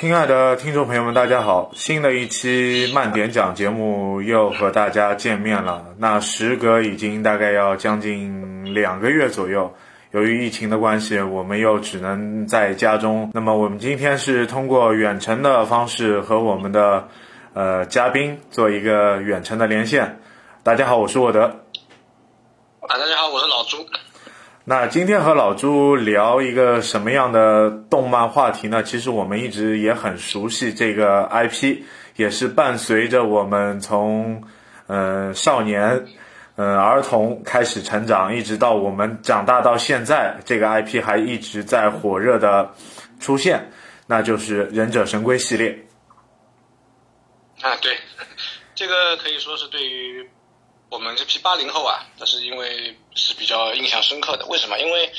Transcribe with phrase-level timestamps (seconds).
[0.00, 1.72] 亲爱的听众朋友们，大家好！
[1.74, 5.94] 新的一期慢点讲节目又和大家见面了。
[5.98, 9.74] 那时隔已经大概要将近两个月左右，
[10.12, 13.30] 由于疫情的关系，我们又只能在家中。
[13.34, 17.08] 那么我们今天是通过远程的方式和我们的
[17.52, 20.18] 呃嘉宾做一个远程的连线。
[20.62, 21.42] 大家好，我是沃德。
[21.42, 23.76] 啊，大家好，我是老朱。
[24.70, 28.84] 那今天和老朱聊一个什么样的动漫话题呢？
[28.84, 31.82] 其实我们一直也很熟悉这个 IP，
[32.14, 34.44] 也是伴随着我们从
[34.86, 36.06] 呃少年、
[36.54, 42.70] 嗯儿童开始成长，一直到我们长大到现在，这个 IP 还一直在火热的
[43.18, 43.72] 出现，
[44.06, 45.84] 那就是《忍者神龟》系列。
[47.60, 47.96] 啊，对，
[48.76, 50.30] 这个可以说是对于
[50.90, 54.44] 我们这批八零后啊，但是因为是比较印象深刻的。
[54.46, 54.76] 为什么？
[54.80, 55.12] 因为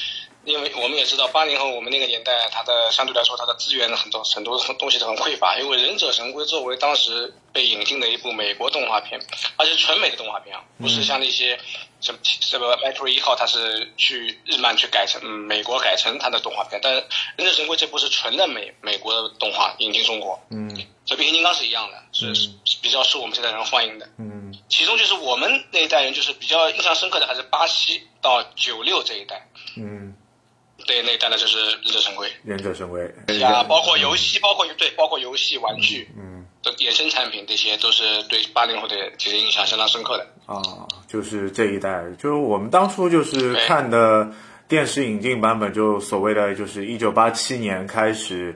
[0.43, 5.57] 因为我们也知道，八零后我们那个年代，它的相对来说它的资源很多很多东西都很匮乏。
[5.57, 9.19] 因为《忍者神龟》作为当时被引进的一部美国动画片，
[9.57, 11.59] 而且是纯美的动画片啊，不是像那些
[11.99, 17.01] 什么什么《麦克瑞一号》，它是去日漫去改成、嗯、美国改成它的动画片，但是
[17.37, 20.39] 《忍者神龟》这部是纯的美美国的动画引进中国。
[20.49, 20.69] 嗯。
[21.09, 24.07] 和变形金刚是一样的，是是是比较受我们这代人欢迎的。
[24.17, 24.55] 嗯。
[24.69, 29.45] 其中就是我们那一代人，就是比较印象深刻的，还是巴西到九六这一代。
[29.75, 30.15] 嗯，
[30.85, 32.31] 对那一代的就是忍者神龟。
[32.45, 33.03] 忍者神龟。
[33.43, 40.27] 啊，包括游戏，包括对，包括游戏、玩具嗯的衍生产品，这些都是对八零后的其实印象相当深刻的。
[40.45, 40.61] 啊，
[41.07, 44.31] 就是这一代，就是我们当初就是看的
[44.67, 48.55] 电视引进版本，就所谓的就是一九八七年开始，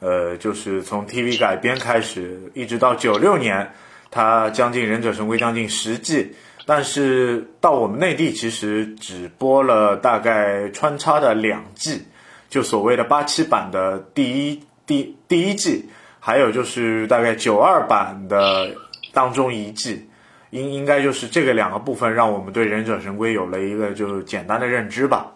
[0.00, 3.72] 呃，就是从 TV 改编开始，一直到九六年，
[4.10, 6.32] 它将近《忍者神龟》将近十季，
[6.66, 12.02] 但是到我们内地其实只播了大概穿插的两季，
[12.50, 15.88] 就所谓的八七版的第一第第一季，
[16.26, 18.74] 还有就是大概九二版的
[19.12, 20.10] 当中一季。
[20.50, 25.34] 应应该就是这个两个部分，让我们对忍者神龟有了一个就是简单的认知吧。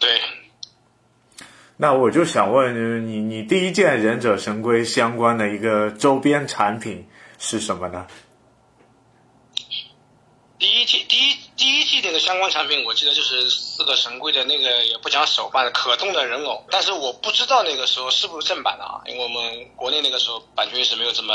[0.00, 0.20] 对，
[1.76, 7.06] 那我就想问你，你第一件忍者神龟相关的一个周边产品
[7.38, 8.04] 是什么呢？
[10.58, 21.34] 第一件第一第一季那个相关产品，我记得就是四个神龟的那个也不讲手办的可动的人偶，但是我不知道那个时候是不是正版的啊，因为我们国内那个时候版权意识没有这么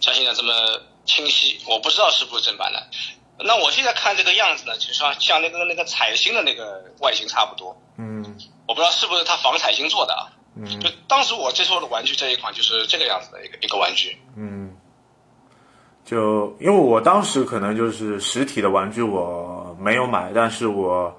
[0.00, 2.86] 像现在这么清晰，我不知道是不是正版的。
[3.42, 10.32] 那我现在看这个样子呢，就像像那个那个彩星的那个外形差不多，嗯我不知道是不是它仿彩星做的啊。
[10.56, 14.20] 嗯就当时我接触的玩具这一款就是这个样子的一个一个玩具。
[14.36, 14.69] 嗯，
[16.10, 21.16] 就因为我当时可能就是实体的玩具我没有买，但是我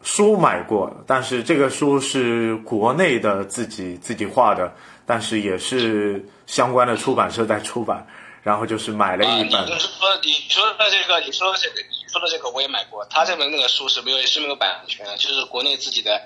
[0.00, 4.72] 书买过，但是这个书是国内的自己自己画的，
[5.04, 8.06] 但是也是相关的出版社在出版，
[8.44, 9.64] 然后就是买了啊，一本。
[9.64, 13.04] 你就是说你说的这个，你说的这个，你说的这个我也买过。
[13.06, 16.22] 他这本那个书是没有是没有版权的，就是国内自己的，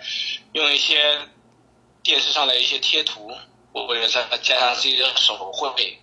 [0.53, 1.19] 用一些
[2.03, 3.32] 电视上的一些贴图，
[3.73, 5.99] 或者再加上自己的手绘。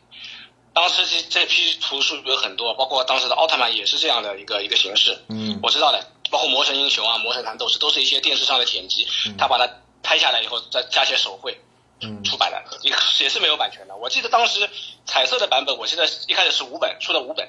[0.74, 5.18] 当时这这批图书有很多，包括当时的奥特曼也是这样的一个一个形式。
[5.30, 9.70] 嗯我知道的，包括魔神英雄啊、魔神坛斗士，都是一些电视上的剪辑，他把它
[10.02, 11.60] 拍下来以后再加些手绘。
[12.02, 12.92] 嗯出版的，也
[13.22, 13.96] 也是没有版权的。
[13.96, 14.70] 我记得当时
[15.06, 17.48] 彩色的版本，我记得一开始是五本，出了五本，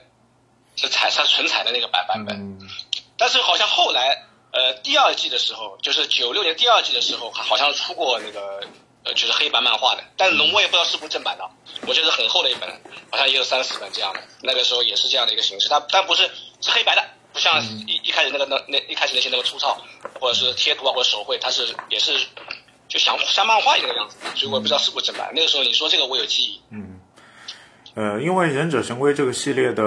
[0.76, 2.36] 是彩色纯彩的那个版版本。
[2.36, 2.70] 嗯
[3.16, 8.60] 但是好像后来，呃，第二季的时候，就是九六年第二季的时候，好像出过那个，
[9.04, 10.02] 呃，就是黑白漫画的。
[10.16, 11.44] 但是我也不知道是不是正版的，
[11.86, 12.68] 我觉得很厚的一本，
[13.10, 14.20] 好像也有三四本这样的。
[14.42, 16.28] 那个时候也是这样的一个形式，它但不是
[16.60, 19.76] 是黑白的，不像一一开始那个那那一开始那些那么粗糙，
[20.18, 22.12] 或者是贴图啊或者手绘，它是也是
[22.88, 24.16] 就像像漫画一样的样子。
[24.34, 25.30] 所以我也不知道是不是正版。
[25.34, 26.60] 那个时候你说这个我有记忆。
[26.70, 27.00] 嗯，
[27.94, 29.82] 呃，因为忍者神龟这个系列的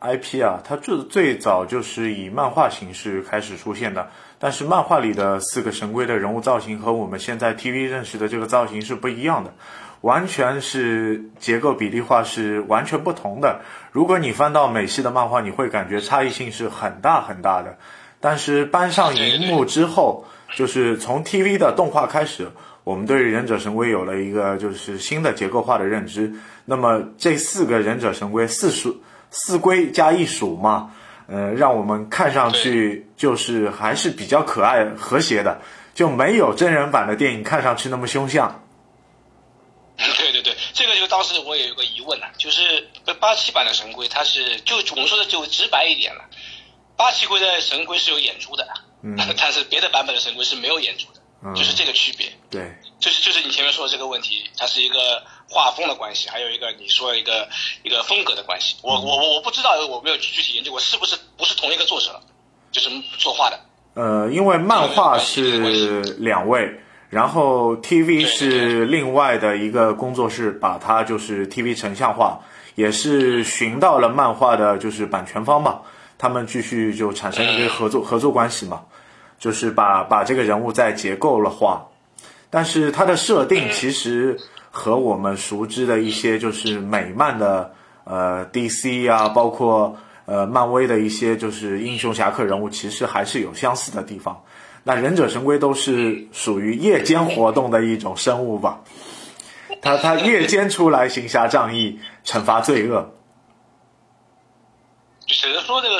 [0.00, 4.10] IP 啊，它最最早就是以漫画形式开始出现的，
[4.42, 9.52] 但是漫画里的四个神龟的人物造型和我们现在 TV 认识的这个造型是不一样的，
[10.00, 13.60] 完全是结构比例化是完全不同的。
[13.92, 17.76] 如果你翻到美系的漫画，你会感觉差异性是很大很大的。
[18.18, 20.24] 但是搬上荧幕之后，
[20.56, 22.48] 就是从 TV 的动画开始，
[22.82, 26.32] 我们对忍者神龟有了一个就是新的结构化的认知。
[26.64, 30.92] 那么这四个忍者神龟，四属四龟加一属嘛，
[31.30, 35.60] 呃，让我们看上去就是还是比较可爱和谐的，
[35.94, 38.64] 就没有真人版的电影看上去那么凶相。
[39.96, 42.88] 对对对，这个就当时我也有个疑问呢，就是
[43.20, 46.24] 八七版的神龟，它是就我们说的就直白一点了，
[46.96, 48.66] 八七龟的神龟是有眼珠的，
[49.02, 52.32] 嗯， 但是别的版本的神龟是没有眼珠的，嗯，就是这个区别。
[52.50, 57.48] 对，就是就是你前面说的这个问题，它是一个画风的关系，还有一个你说一个
[57.82, 58.76] 一个风格的关系。
[58.82, 62.18] 我我我我不知道，我没有具体研究过是不是不是同一个作者，
[62.70, 62.88] 就是
[63.18, 63.60] 作画的。
[63.94, 66.80] 呃，因为漫画是两位。
[67.10, 72.38] 然后 TV 是另外的一个工作室，把它就是 TV 成像化，
[72.76, 75.80] 也是寻到了漫画的就是版权方嘛，
[76.18, 78.82] 他们继续就产生一个合作合作关系嘛，
[79.40, 81.84] 就是把把这个人物再结构了化，
[82.48, 84.38] 但是它的设定其实
[84.70, 87.72] 和我们熟知的一些就是美漫的
[88.04, 89.96] 呃 DC 啊，包括
[90.26, 94.42] 呃漫威的一些就是英雄侠客人物，其实还是有相似的地方。
[94.82, 98.80] 那忍者神龟都是属于夜间活动的一种生物吧？
[99.82, 103.12] 他他夜间出来行侠仗义，惩罚罪恶。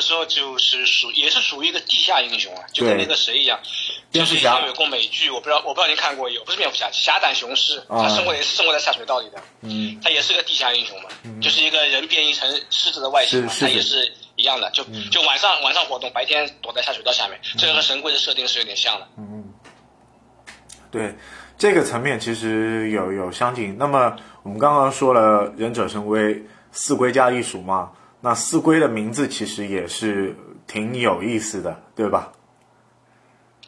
[0.01, 3.59] 时候就是属也是属于一个地下英雄啊，就跟那个谁一样，
[4.11, 11.09] 就是以前有过美剧，我不知道我不知道您看过有，不是蝙蝠侠，侠胆雄狮，他生活也是生活在下水道里的，嗯，他也是个地下英雄嘛，
[11.41, 14.13] 就是一个人变异成狮子的外形，他也是。
[14.37, 19.07] 一样的，就就晚上晚上活动，白天躲在下水道下面，这个和神龟的设定是有点像的。
[19.19, 19.53] 嗯，
[20.91, 21.15] 对，
[21.59, 23.77] 这个层面其实有有相近。
[23.77, 26.43] 那么我们刚刚说了忍者神龟
[26.73, 30.37] 四龟加一鼠嘛，那四龟的名字其实也是
[30.67, 32.33] 挺有意思的，对吧？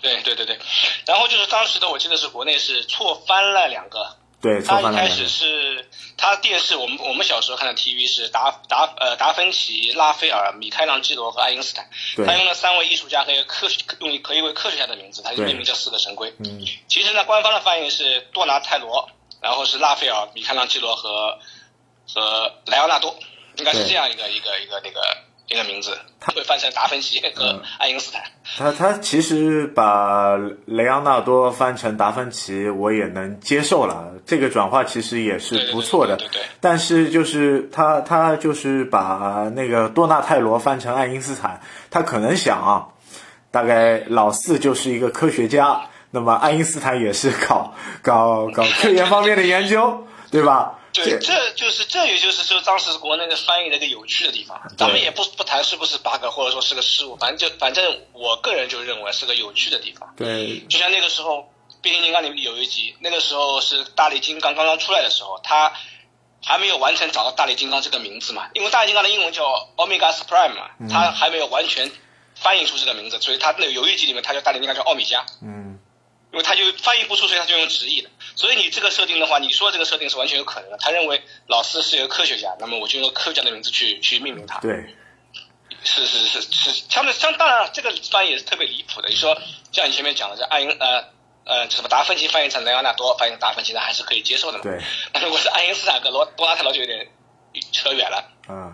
[0.00, 0.58] 对对对对，
[1.06, 4.16] 然后就是当时的我记得是国内是错翻了两个。
[4.40, 11.88] 对，他一开始是他电视，我们我们小时候看的 TV 是达达呃达芬奇、拉斐尔、米开朗基罗和爱因斯坦，
[12.26, 16.34] 他用了三位艺术家和科学用可以为科学家的名字，他就命名叫四个神龟。
[16.40, 19.08] 嗯，其实呢，官方的翻译是多拿泰罗，
[19.40, 21.38] 然后是拉斐尔、米开朗基罗和
[22.12, 23.14] 和莱昂纳多，
[23.56, 25.00] 应该是这样一个一个一个那个。
[25.48, 28.22] 一个名字，他会翻成达芬奇和爱因斯坦。
[28.56, 30.34] 他他其实把
[30.64, 34.14] 雷昂纳多翻成达芬奇，我也能接受了。
[34.24, 36.16] 这个转化其实也是不错的。
[36.16, 36.40] 对对。
[36.60, 41.60] 但是就是他他就是把那个多纳泰罗翻成爱因斯坦，
[41.90, 42.88] 他可能想啊，
[43.50, 45.82] 大概老四就是一个科学家，
[46.12, 50.78] 那么爱因斯坦也是搞搞搞科研方面的研究，对吧？
[50.92, 54.60] 对，这就是这也就是说当时国内的翻译的一个有趣的地方。
[54.76, 60.12] 咱们也不不谈是不是 bug 或者说是个失误，反正就反正我个人就认为是个有趣的地方。
[60.16, 61.38] 对，就像那个时候
[61.80, 65.72] 《变形金刚》里面有一集，那个时候是大力金刚刚刚出来的时候，他
[66.44, 69.44] 还没有完全找到大力金刚这个名字嘛，因为大力金刚的英文叫
[69.76, 71.90] Omega Supreme 嘛，他还没有完全
[72.34, 75.24] 翻译出这个名字，所以他那个有一集里面他叫大力金刚叫奥米加。
[75.42, 75.78] 嗯。
[76.32, 78.08] 因为他就翻译不出，所以他就用直译的。
[78.34, 80.78] 所以你这个设定的话，你说这个设定是完全有可能的。
[80.78, 84.58] 他认为老四是一个科学家，那么我就用科学家的名字去去命名他。
[84.60, 84.94] 对，
[85.84, 89.08] 是是是是，相对相当然这个翻译也是特别离谱的。
[89.08, 89.36] 你说
[89.72, 91.04] 像你前面讲的，这爱因呃
[91.44, 94.64] 呃什么达芬奇翻译成莱昂纳多，翻译成达芬奇，那还是可以接受的嘛？
[94.64, 94.80] 对。
[95.12, 97.08] 那如果是爱因斯坦跟罗多拉特罗就有点
[97.72, 98.24] 扯远了。
[98.48, 98.72] 嗯。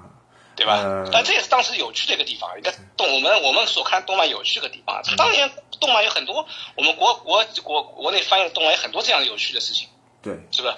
[0.58, 1.08] 对吧？
[1.12, 5.00] 但这也是当时有趣的一个地方，一个动我们我们所看动漫有趣的地方。
[5.16, 5.48] 当年
[5.78, 6.44] 动漫有很多，
[6.76, 9.88] 我们国国国国内翻译的动漫有很多这样有趣的事情。
[10.20, 10.74] 对，是不是？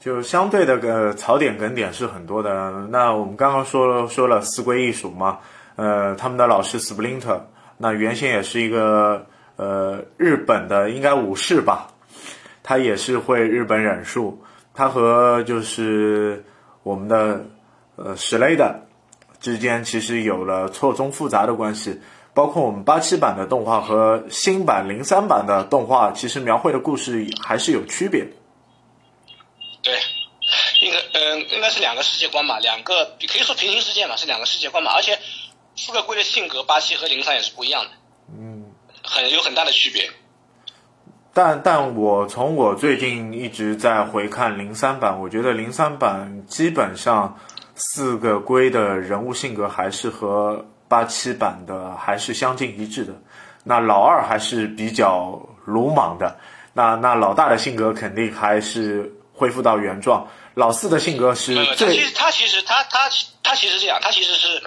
[0.00, 2.50] 就相对的个槽点梗点是很多的。
[2.88, 5.40] 那我们刚刚说了说了四龟艺术嘛，
[5.76, 7.42] 呃，他们的老师 Splinter，
[7.76, 9.26] 那原先也是一个
[9.56, 11.88] 呃日本的应该武士吧，
[12.62, 14.42] 他也是会日本忍术，
[14.72, 16.44] 他和就是
[16.82, 17.44] 我们的
[17.96, 18.80] 呃史雷的。
[19.42, 22.00] 之间其实有了错综复杂的关系，
[22.32, 28.24] 包括我们八七版的动画和新版零三版的动画，其实描绘的故事还是有区别。
[29.82, 29.98] 对，
[30.80, 35.18] 应该嗯，应该是两个世界观吧，两个可以说平行世界嘛，是两个世界观嘛，而且
[35.74, 37.90] 四个龟的性格八七和零三也是不一样的，
[38.38, 38.66] 嗯，
[39.02, 40.08] 很有很大的区别。
[41.34, 47.40] 但但我从我最近一直在回看零三版，我觉得零三版基本上。
[47.84, 53.12] 四个龟的人物性格还是和八七版的还是相近一致的。
[53.64, 56.38] 那老二还是比较鲁莽的，
[56.72, 60.28] 那那老大的性格肯定还是恢复到原状。
[60.54, 63.10] 老四的性格是他其实他其实他他
[63.42, 64.62] 他其实这样，他其实是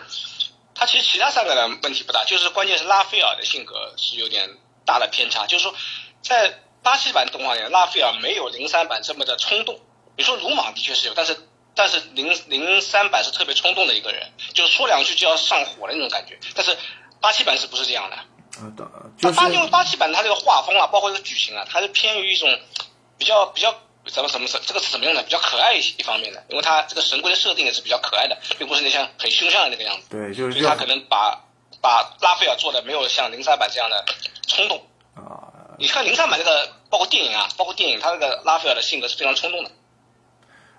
[0.73, 4.49] 他其实其他三个人问题不大，就是关键是拉斐尔的性格是有点
[4.85, 5.45] 大的偏差。
[5.47, 5.73] 就是说，
[6.21, 6.53] 在
[6.83, 9.79] 八七版动画里，拉斐尔没有零三版这么的冲动。
[10.17, 11.37] 你说鲁莽的确是有，但是。
[11.75, 16.39] 但是零零三版是特别冲动的一个人，就说两句就要上火的那种感觉。
[16.55, 16.75] 但是
[17.19, 18.15] 八七版是不是这样的？
[18.15, 18.89] 啊的
[19.19, 22.49] 就是八因为八七版它这个画风啊，包括这个剧情啊，它是偏于一种
[23.17, 23.75] 比较比较
[24.07, 25.21] 怎么怎么这个词怎么用呢？
[25.23, 30.07] 比较可爱一一方面的，因为它这个神龟的设定也是比较可爱的，并不是那像很凶相的那个样子。
[30.09, 31.43] 对，就是所以他可能把
[31.81, 34.05] 把拉斐尔做的没有像零三版这样的
[34.47, 34.77] 冲动。
[35.15, 39.71] 啊，你看零三版这个，包括电影啊，包括电影，他这个拉斐尔的性格是非常冲动的，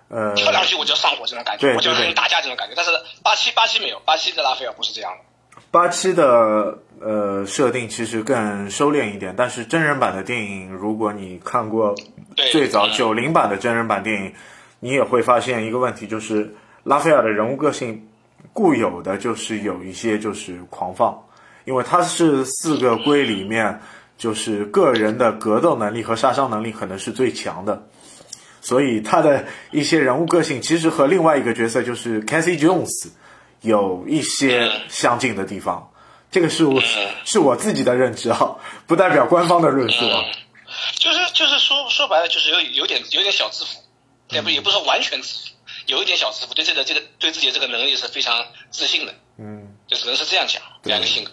[0.09, 2.73] 呃，跳两句我就要上火这种感觉，我就要跟你打架这种感觉。
[2.75, 2.91] 但是
[3.23, 5.61] 八七八七没有，八七的拉斐尔不是这样的。
[5.69, 11.93] 八七的呃设定其实更收敛一点，但是真人版的电影，如果你看过
[12.35, 14.33] 对最早嗯九零版的真人版电影，
[14.79, 18.07] 你也会发现一个问题，就是拉斐尔的人物个性
[18.53, 21.21] 固有的就是有一些就是狂放，
[21.65, 23.81] 因为他是四个龟里面
[24.17, 27.86] 就是个人的格斗能力和杀伤能力可能是最强的。
[28.67, 33.07] 所以他的一些人物个性其实和另外一个角色就是 Cassie Jones
[33.61, 35.89] 有一些相近的地方，
[36.29, 36.81] 这个是我
[37.23, 40.21] 是我自己的认知啊，不代表官方的论述啊。
[40.95, 43.79] 就是就是说说白了，就是有有点有点小自负，
[44.31, 45.55] 也不也不是说完全自负，
[45.85, 51.31] 有一点小自负，对这个这个对自己的这个能力是非常自信的，嗯，就只能是这样讲，这样一个性格。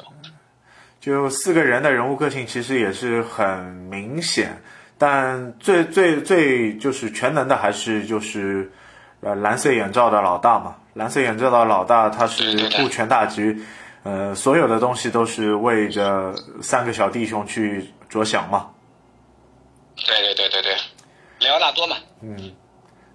[1.01, 4.63] 就四个人的人物个性其实也是很明显，
[4.97, 8.71] 但最最最就是全能的还是就是
[9.21, 10.77] 呃蓝色眼罩的老大嘛。
[10.95, 13.61] 蓝色眼罩的老大他是顾全大局，
[14.05, 16.33] 呃，所有的东西都是为着
[16.63, 18.71] 三个小弟兄去着想嘛。
[19.97, 20.77] 对对对对对，
[21.41, 21.97] 莱昂纳多嘛，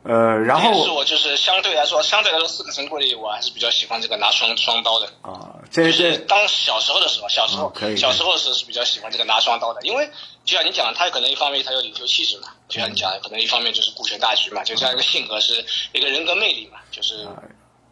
[0.03, 5.06] 呃，然后是后我就是相对来说，相对来说四个神棍里，我还是比较喜欢这个拿双双刀的。
[5.22, 10.10] 啊，这就是当小时候的时候，小时候、哦可以小时候是是比较喜欢这个拿双刀的，因为
[10.46, 17.27] 就像你讲，他可能一方面他有领袖气质嘛，就像你讲的，可能一方面就是顾全大局嘛，就这样一个性格是一个人格魅力嘛，就是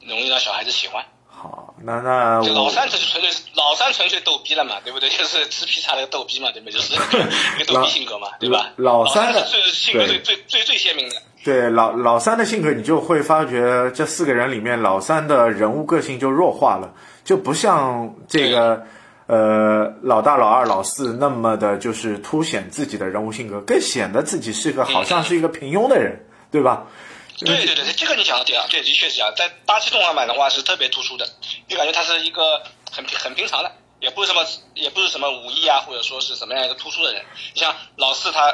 [0.02, 1.06] 容易让小孩子喜欢。
[1.30, 5.08] 好，那那就老我三纯纯粹老三纯粹逗逼了嘛，对不对？
[5.10, 6.80] 就是吃披萨那个逗逼嘛，对不对？
[6.80, 8.72] 就是一个 逗逼性格嘛，对吧？
[8.78, 11.22] 老老三的是最性格最最最最鲜明的。
[11.48, 18.84] 对老老三的性格，你就会发觉这四个人里面，老三的人物个性就弱化了，就不像这个
[19.28, 26.20] 呃老大、老二、老四那么的，就是凸显自己的人物性格，更显得自己是个好像是一个平庸的人，
[26.52, 26.86] 对吧？
[27.40, 29.32] 对对对，这个你讲的对啊，对，的确是这样。
[29.38, 31.26] 在巴西动画版的话是特别突出的，
[31.70, 32.62] 就感觉他是一个
[32.92, 37.24] 很平很平常的，也不是什么也不是什么武艺啊，或者说是什么样一个突出的人。
[37.54, 38.52] 你像老四他，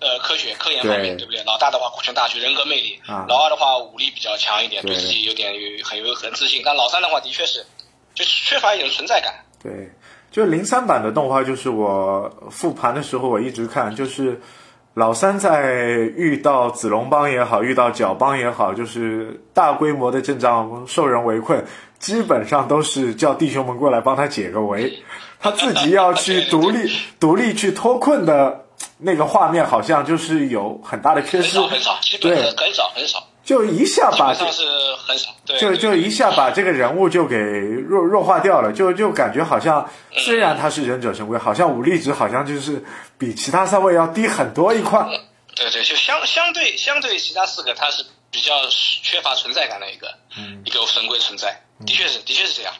[0.00, 1.42] 呃，科学科研方面，对对不对？
[1.44, 6.62] 老大的话顾全大局，人格魅力；啊老二的话武力比较强一点，对对自己有点有很有很自信。
[6.64, 7.64] 但老三的话的确是，
[8.14, 9.34] 就缺乏一种存在感。
[9.62, 9.90] 对，
[10.30, 14.40] 就零三版的动画，就是我复盘的时候，我一直看，就是
[14.94, 15.72] 老三在
[16.16, 21.64] 遇到子龙帮也好，遇到角帮也好，就是大规模的阵仗受人围困，
[21.98, 25.02] 基本上都是叫弟兄们过来帮他解个围，
[25.38, 28.64] 他自己要去独立 独立去脱困的
[29.00, 35.30] 那个画面，好像就是有很大的缺失很少，很少，基本对上很少很少，就一下把这基本上是很少。
[35.46, 42.84] 对，就就一下把这个人物就给弱弱化掉了，就就感觉好像虽然他是忍者神龟，好像武力值好像就是
[43.18, 45.04] 比其他三位要低很多一块。
[45.54, 48.54] 对对，就相相对相对其他四个，他是比较
[49.02, 52.72] 缺乏存在感的一个、嗯一个神龟存在，的确是的确是这样。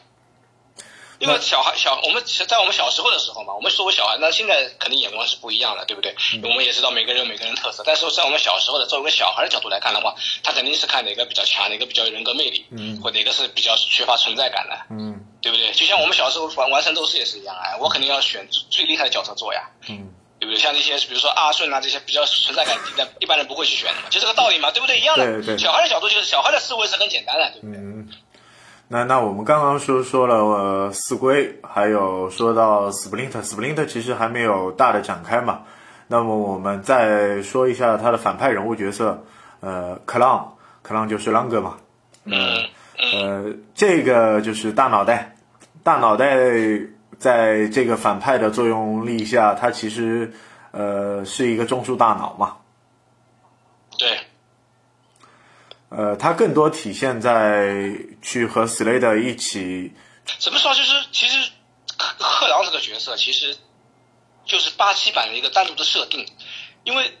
[1.21, 6.15] 因为小孩小我们在我们小时候的时候嘛，我们作为小孩，那现在肯定眼光是不一样的，对不对？
[6.33, 15.71] 嗯我们也知道每个人有每个人特色，但是在我们小时候的作为一个小孩的角度来看的话，他肯定是看哪个比较强，哪个比较有人格魅力，嗯或哪个是比较缺乏存在感的，嗯对不对？
[15.73, 20.59] 就像我们小时候玩玩圣斗士也是一样啊，我肯定要选最厉害的角色做呀，嗯，对不对？
[20.59, 24.99] 像那些比如说阿顺啊这些比较存在感低的，一般人不会去选的嘛，就这个道理嘛，对不对？
[24.99, 25.25] 一样的。
[25.41, 27.77] 对对小孩的角度就是小孩的思维是很简单的，对不对？
[27.77, 28.09] 嗯，
[28.93, 35.61] 那那我们刚刚说说了、呃、四龟，还有说到 Splinter，Splinter 其实还没有大的展开嘛。
[36.07, 39.23] 那么我们再说一下他的反派人物角色，
[39.61, 41.77] 呃，克朗，克朗就是朗哥嘛。
[42.25, 42.35] 嗯
[43.13, 45.37] 呃，这个就是大脑袋，
[45.83, 46.27] 大脑袋
[47.17, 50.33] 在这个反派的作用力下，他其实
[50.71, 52.57] 呃是一个中枢大脑嘛。
[53.97, 54.19] 对，
[55.91, 59.91] 呃，他更多体现在去和斯雷德一起，
[60.39, 61.51] 怎么说就是其实
[61.97, 63.57] 克克朗这个角色其实
[64.45, 66.25] 就是八七版的一个单独的设定，
[66.85, 67.11] 因为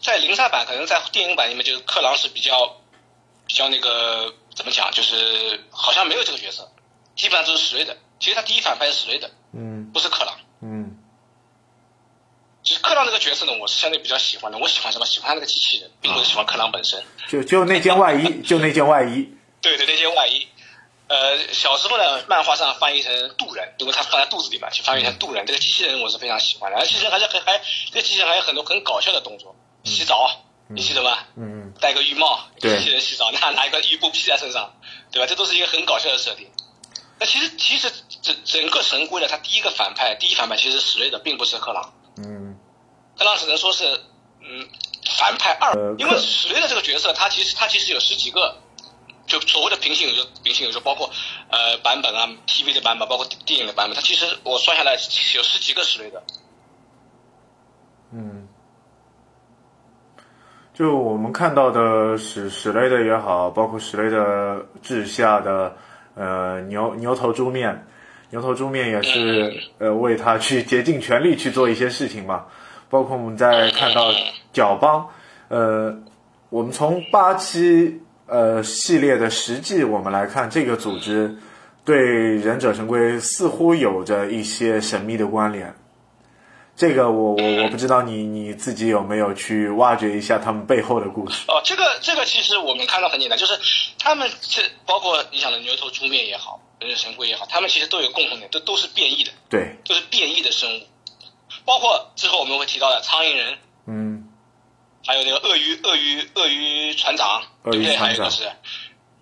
[0.00, 2.80] 在零三版可能在电影版里面就是克朗是比较
[3.46, 6.66] 比较那个怎么讲，就是好像没有这个角色，
[7.14, 7.94] 基本上都是史瑞德。
[8.18, 10.34] 其实他第一反派是史瑞德，嗯不是克朗。
[10.62, 10.95] 嗯
[12.86, 14.56] 克朗这个角色呢，我是相对比较喜欢的。
[14.58, 15.04] 我喜欢什么？
[15.04, 17.02] 喜欢他那个机器人，并不是喜欢克朗本身。
[17.28, 19.28] 就就那件外衣，就那件外衣。
[19.60, 20.46] 对对，那件外衣。
[21.08, 25.44] 呃，小时候呢，漫画上翻译成渡人，因为他放在肚子里嘛，就翻译成渡人。
[25.46, 30.30] 这个机器人我是非常喜欢的，而机器人还是很还，这个机器人还有很多很搞笑的动作，洗澡，
[30.68, 31.18] 你记得吗？
[31.36, 34.72] 嗯，戴个浴帽，机器人洗澡，拿拿一个浴布披在身上，
[35.10, 35.26] 对吧？
[35.26, 36.48] 这都是一个很搞笑的设定。
[37.18, 37.90] 那其实其实
[38.22, 41.92] 整整个神龟呢，它第一个反派，第一反派其实是史瑞德，并不是克朗。
[42.18, 42.45] 嗯，
[43.18, 43.84] 克朗只能说是
[44.40, 44.66] 嗯
[45.18, 48.56] 反派二，呃因为史瑞的这个角色，他其实他其实有十几个，
[49.26, 51.10] 就所谓的平行宇宙，平行宇宙包括
[51.50, 56.22] 呃版本啊，TV 的版本，包括电影的版本，他其实我算下来有十几个史瑞的。
[58.12, 58.46] 嗯，
[60.74, 65.76] 就我们看到的史史雷的也好，包括史雷的治下的
[66.14, 67.86] 呃牛牛头猪面，
[68.30, 72.46] 牛头猪面也是呃为他去竭尽全力去做一些事情嘛。
[72.88, 74.12] 包括我们在看到
[74.52, 75.08] 角邦，
[75.48, 75.96] 呃，
[76.48, 81.36] 我们从八期呃系列的实际我们来看，这个组织
[81.84, 81.98] 对
[82.36, 85.74] 忍者神龟似乎有着一些神秘的关联。
[86.76, 91.44] 这个我我我不知道你你自己有没有去挖掘一下他们背后的故事？
[91.48, 93.58] 哦，这个这个其实我们看到很简单，就是
[93.98, 100.82] 他们这包括你想的牛头猪面也好，忍者神龟也好，他们其实都有共同点，都都是变异的，对，都是变异的生物。
[101.66, 104.32] 包括之后我们会提到的苍蝇人，嗯，
[105.04, 107.96] 还有那个鳄鱼鳄鱼鳄鱼船长，鳄鱼对不对？
[107.96, 108.50] 还有一个是，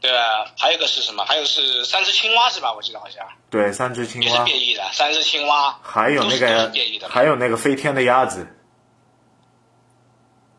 [0.01, 0.53] 对吧？
[0.59, 1.25] 还有一个是什么？
[1.25, 2.73] 还有是三只青蛙是吧？
[2.75, 8.47] 我记得好像对，三只青蛙也是，变异的，三只青蛙，还有那个变异的还有那个飞天的鸭子，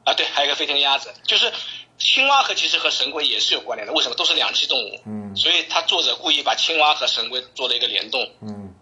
[0.04, 1.54] 啊，对，还有一个飞天鸭子，就是
[1.98, 3.94] 青蛙和其实和神龟也是有关联的。
[3.94, 4.16] 为什么？
[4.16, 8.22] 都是两栖动物，嗯所以他作者故意把青蛙和神龟做了一个联动。
[8.42, 8.74] 嗯，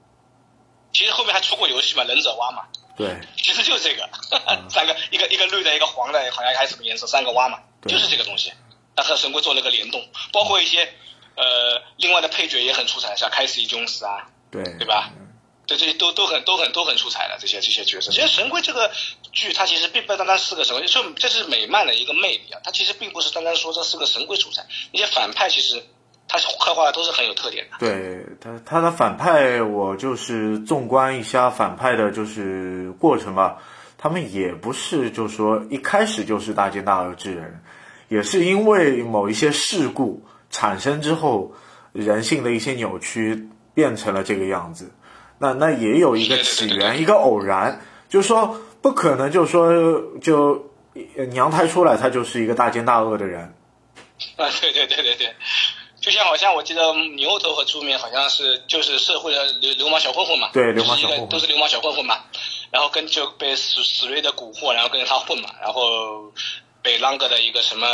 [0.94, 2.64] 其实后面还出过游戏嘛，忍者蛙嘛，
[2.96, 4.10] 对，其 实就是这个，
[4.70, 8.54] 三个一个一个绿的，一个黄的，好像还是什么颜色，三个蛙嘛，就是这个东西。
[8.96, 10.84] 它和神龟做了个联动，包括一些
[11.36, 15.12] 呃另外的配角也很出彩，像开西琼斯啊，对，对吧？
[15.66, 18.12] 对，这些都都很都很都很出彩的这些这些角色。
[18.12, 18.92] 其实《神龟》这个
[19.32, 22.62] 剧，它其实并不单单是个神龟，就这是美漫的一个魅力啊。
[22.64, 25.84] 它其实并不是单单说这是个神龟出彩，那些反派其实
[26.34, 27.78] 它刻画的都是很有特点的。
[27.78, 33.60] 对他他的反派，我就是纵观一下反派的，就是过程吧。
[34.00, 37.62] 他们也不是就说一开始就是大奸大恶之人，
[38.08, 41.54] 也是因为某一些事故产生之后，
[41.92, 44.92] 人性的一些扭曲变成了这个样子。
[45.38, 50.72] 那那也有一个起源，一个偶然，就是说不可能，就是说就
[51.16, 53.54] 呃娘胎出来他就是一个大奸大恶的人。
[54.36, 55.28] 啊，对对对对对，
[56.04, 62.20] 就像好像我记得牛头和猪面好像是就是社会的流流氓小混混嘛，对流氓就是一个小混混都是流氓小混混嘛，
[62.72, 66.30] 然后跟就被史史瑞的蛊惑，然后跟着他混嘛，然后
[66.82, 67.88] 被啷个的一个什么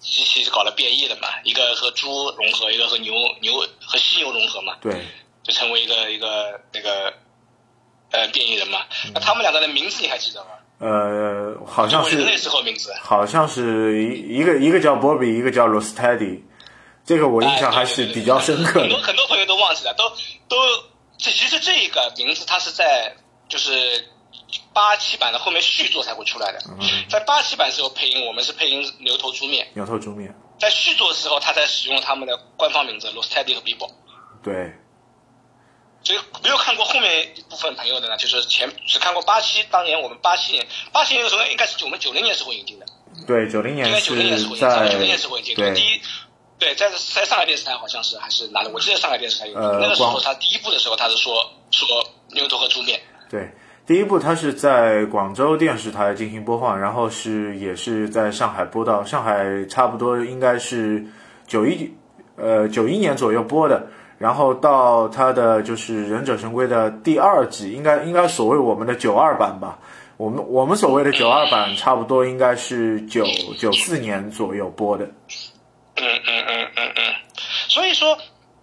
[0.00, 3.52] 机器搞了变异了嘛，一个和猪融合，一个和牛牛
[3.84, 4.94] 和犀牛融合嘛，对，
[5.42, 7.12] 就成为一个一个那个
[8.10, 8.80] 呃变异人嘛。
[9.04, 10.48] 嗯那他们两个的名字你还记得吗？
[10.78, 12.90] 呃，好像是我那时候名字。
[13.02, 16.42] 好像是一一个一个叫波比，一个叫罗斯泰迪，
[17.10, 18.96] 这个我印象还是比较深刻很多。
[19.00, 20.08] 很多朋友都忘记了，都
[20.46, 20.56] 都
[21.18, 23.16] 这其实这个名字它是在
[23.48, 24.06] 就是
[24.72, 26.60] 八七版的后面续作才会出来的。
[26.68, 33.90] 嗯在八七版时候配音，我们是配音牛头猪面；牛头猪面，在续作的时候，他才使用他们的官方名字罗斯泰迪和比伯。
[34.40, 34.72] 对，
[36.04, 42.86] 所以没有看过后面一部分朋友的呢，就是前只看过八七，当年我们八七年八七年的时候应该是我们九零年时候引进的，
[43.26, 45.62] 对，九零应年该九零年时候是引进的，在九零年时候引进的。
[45.62, 46.00] 对第一，
[46.60, 48.70] 对，在在上海电视台好像是还是哪里？
[48.72, 51.34] 我记得上海电视台有，呃那个时候他第一部的时候他是说
[51.70, 51.88] 说
[52.34, 53.00] 牛头和猪面。
[53.28, 53.50] 对
[53.86, 61.04] 第一部，它是在广州电视台进行播放，然后是也是在上海播到，上海差不多应该是
[61.46, 61.92] 九一
[62.36, 63.86] 呃九一年左右播的。
[64.18, 69.78] 然后到它的就是《忍者神龟》的第二季，应该应该所谓我们的九二版吧。
[70.18, 73.24] 我们我们所谓的九二版，差不多应该是九
[73.58, 75.08] 九四年左右播的。
[76.00, 77.14] 嗯嗯嗯嗯嗯，
[77.68, 78.16] 所以说，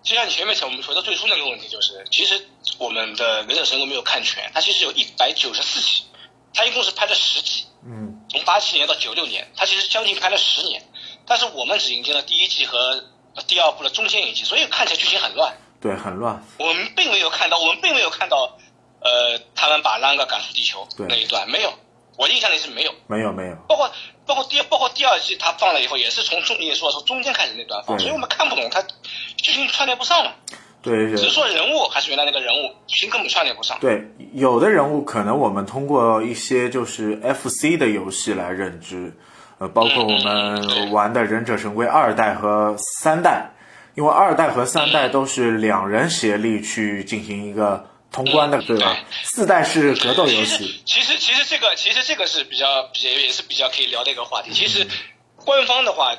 [0.03, 2.47] 就像你前面讲，我们说到最初那个问题就是，其实
[2.79, 6.03] 我们的《忍者神龟》没有看全，它其实有一百九十四集，
[6.53, 10.81] 它一共是拍了十集，嗯，从八七年到九六年，它其实将近拍了十年，
[11.25, 13.03] 但是我们只引进了第一季和
[13.47, 15.55] 第二部的中间一集，所以看起来剧情很乱。
[15.79, 16.43] 对，很乱。
[16.57, 18.57] 我们并没有看到，我们并没有看到，
[19.01, 21.71] 呃，他们把啷个赶出地球那一段没有，
[22.17, 22.91] 我印象里是没有。
[23.07, 23.89] 没有没有，包括
[24.25, 28.81] 包括第包括第二季，它放了以后也是从中你也说从中间开始那段放，所以我们看不懂它
[29.37, 30.31] 剧情串联不上嘛。
[30.81, 33.77] 对对只是说人物还是原来那个人物，剧情根本串联不上。
[33.81, 34.01] 对，
[34.33, 39.11] 有的人物可能我们通过一些就是 FC 的游戏来认知，
[39.57, 43.49] 呃，包括我们玩的《忍者神龟》二代和三代，
[43.95, 47.85] 因为二代和三代都是两人协力去进行一个
[48.17, 48.97] 通关的，对吧？
[49.23, 54.51] 四代是格斗游其实戏，其实其实这个其实这个是比较也也是比较可以聊的一个话题。
[54.51, 54.87] 其实
[55.35, 56.15] 官方的话，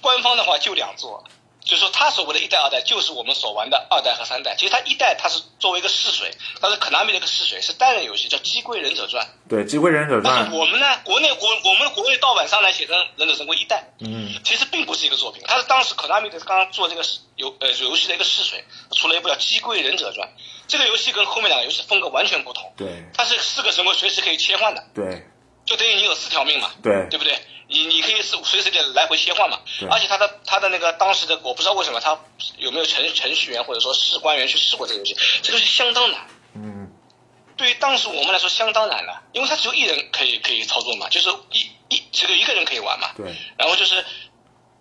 [0.00, 1.24] 官方的话就两座，
[1.64, 4.54] 就是说他所谓的一代、二代，就是我们所玩的二代和三代。
[4.56, 9.24] 其实它一代它是作为一个试水，它是 Konami 的一个试水，是单人游戏，叫《鸡龟忍者传》。
[9.48, 17.02] 对《机龟忍者传但》是我们呢，国内国我们国内盗版商来写成《忍者神龟一代》，嗯，其实并不是一个作品，它是当时 Konami 的刚刚做这个
[17.36, 20.28] 游呃游戏的一个试水，出了一部叫《鸡龟忍者传》。
[20.72, 25.22] 这个游戏跟后面两个游戏风格完全不同，对它是四个神龟随时可以切换的，对
[25.66, 27.38] 就等于你有四条命嘛，对对不对？
[27.68, 32.18] 你你可以是随时的来回切换嘛对，而且它的它的那个当时的我不知道为什么它
[32.56, 36.26] 有没有程程序员或者说试官员去试过这个游戏，这个游戏相当难。
[36.54, 36.90] 嗯
[37.54, 43.10] 对于当时我们来说相当难的，因为它只有一人可以可以操作嘛，就是一一只有一个人可以玩嘛。
[43.14, 43.26] 对
[43.58, 44.02] 然后就是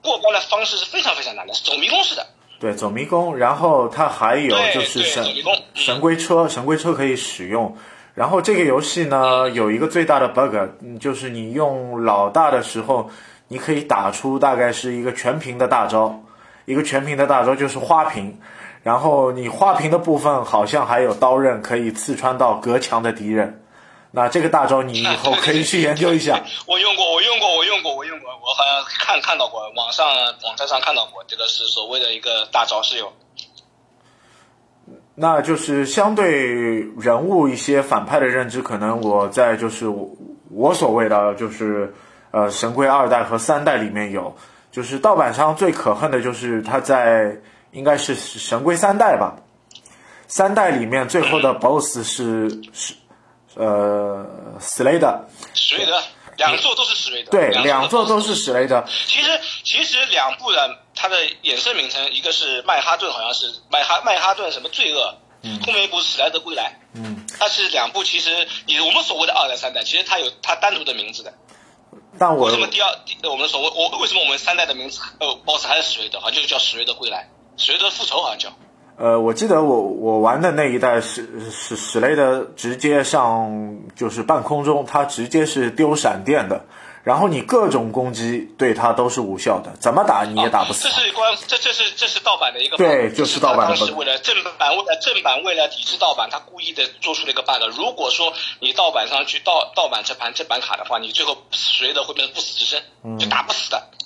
[0.01, 2.25] 过关的方式是非常非常难的，走迷宫式的。
[2.61, 5.25] 对，走迷宫，然后它还有就是神
[5.73, 7.75] 神龟车，神龟车可以使用。
[8.13, 13.09] 然后这个游戏呢有一个最大的 bug，嗯就是你用老大的时候，
[13.47, 16.21] 你可以打出大概是一个全屏的大招，
[16.65, 18.37] 一个全屏的大招就是花屏，
[18.83, 23.60] 然后你花屏的部分好像还有刀刃可以刺穿到隔墙的敌人。
[24.11, 26.41] 那这个大招你以后可以去研究一下。
[26.67, 30.05] 我用过，我用过，我用过，我用过，我好像看看到过，网上
[30.43, 33.11] 网站上看到过，这个是所谓的一个大招是有。
[35.15, 40.09] 那就是相对人物一些反派的认知，可能我在就是我
[40.49, 41.93] 我所谓的就是
[42.31, 44.35] 呃神龟二代和三代里面有，
[44.71, 47.37] 就是盗版商最可恨的就是他在
[47.71, 49.35] 应该是神龟三代吧，
[50.27, 52.93] 三代里面最后的 BOSS 是是
[53.55, 54.25] 呃
[54.59, 56.01] 史雷德，史雷德，
[56.37, 57.31] 两座都是史瑞德。
[57.31, 58.43] 对，两座都是史。
[58.45, 66.79] 史雷德，其实其实两部的它的衍生名称，一个是曼哈顿，好像是曼哈曼哈顿什么罪恶，嗯后面一部是史莱德归来。
[66.93, 71.33] 嗯，它是两部，其实以我们所谓的二代、三代，其实它有它单独的名字的。
[72.17, 72.89] 但我为什么第二
[73.23, 78.49] 我们所谓我为什么我们三代的名字呃 BOSS 还是史瑞德，好像就叫史瑞德归来，史瑞德复仇好像叫。
[79.01, 86.63] 呃，我记得我我玩的那一代史史史雷德直接上就是半空中，他直接是丢闪电的，
[87.03, 90.93] 然后你各种攻击对他都是无效的，怎么打你也打不死这。
[90.93, 97.57] 是关这这是这是盗版的一个对就是盗版的当时为了正版为了正版为了抵制盗版，他故意的做出了一个 bug。
[97.75, 103.81] 如果说你盗版上去盗盗版这盘正版卡的话，你最后史瑞德会变成不死之身，嗯就打不死的。
[103.97, 104.00] 这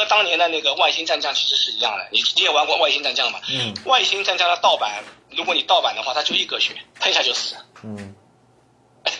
[0.00, 3.40] 和当年的那个外星战将其实是一样的，你你也玩过外星战将嘛？
[3.48, 7.56] 嗯，外星战将的盗版，如果你盗版的话，它就一格血，喷一下就死。
[7.82, 8.14] 嗯，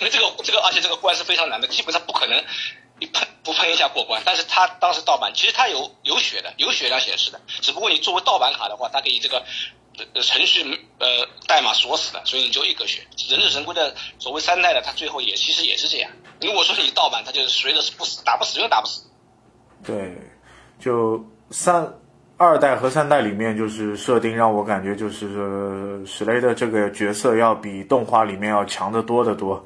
[0.00, 2.42] 那这个这个，而且这个关是非常难的，基本上不可能
[2.98, 4.22] 你喷不喷一下过关。
[4.24, 9.44] 但是它当时盗版，其实它有有血的，有血量显示的，只不过你作为盗版卡的话，它给你这个
[10.14, 13.06] 呃程序呃代码锁死了，所以你就一格血。
[13.28, 16.10] 忍者神龟的所谓三代的，它最后也其实也是这样。
[16.40, 19.02] 如果说你盗版，它就是随的是不死，打不死永远打不死。
[19.82, 19.94] 对，
[20.80, 21.86] 就三
[22.36, 29.62] 二代和三代里面就是设定让我感觉就是呃史雷的这个角色要比动画里面要强得多得多，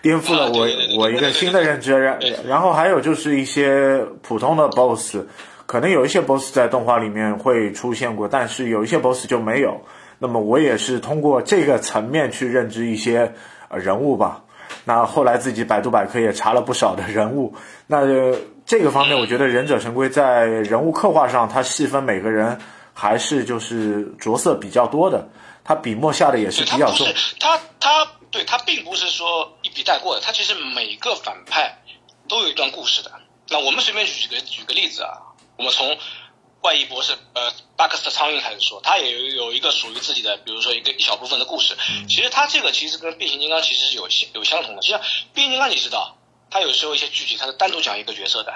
[0.00, 1.98] 颠覆了我我一个新的认知。
[1.98, 5.16] 然然后还有就是一些普通的 BOSS，
[5.66, 9.80] 可能有一些 BOSS 在动画里面会出现过，但是有一些 BOSS 就没有。
[10.20, 13.32] 那么我也是通过这个层面去认知一些
[13.68, 14.44] 呃人物吧。
[14.84, 17.52] 那后来自己百度百科也查了不少的人物，
[17.88, 18.36] 那、呃
[18.70, 22.56] 这个方面我觉得《忍者神龟》在人物刻画上，它细分每个人
[22.94, 25.28] 还是就是着色比较多的，
[25.64, 27.34] 它笔墨下的也是，比较重它不是。
[27.40, 31.82] 它它对它并不是说一笔带过的，它其实每个反派
[32.28, 33.10] 都有一段故事的。
[33.48, 35.18] 那我们随便举个举个例子啊，
[35.58, 35.98] 我们从
[36.60, 41.76] 怪异博士呃巴克斯特苍蝇开始说，他也有有一个属于自己的，比如说一个一小部分的故事。
[42.08, 44.80] 其实他这个其实跟变形金刚其实是有相有相同的。
[44.80, 45.00] 就像
[45.34, 46.16] 变形金刚，你知道，
[46.50, 48.52] 他有时候一些剧集他是单独讲一个角色的，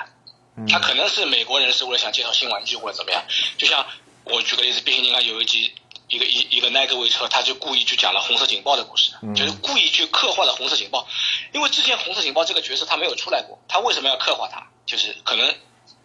[0.69, 3.25] 他可能是美国人是为了想介绍新玩具或者怎么样。
[3.57, 3.87] 就像
[4.25, 5.73] 我举个例子，变形金刚有一集。
[6.07, 11.09] 一个一一个奈格维车，他就故意去讲了红色警报的故事，就是故意去刻画了红色警报，
[11.53, 14.65] 因为之前红色警报这个角色他没有出来过，他为什么要刻画他？
[14.85, 15.53] 就是可能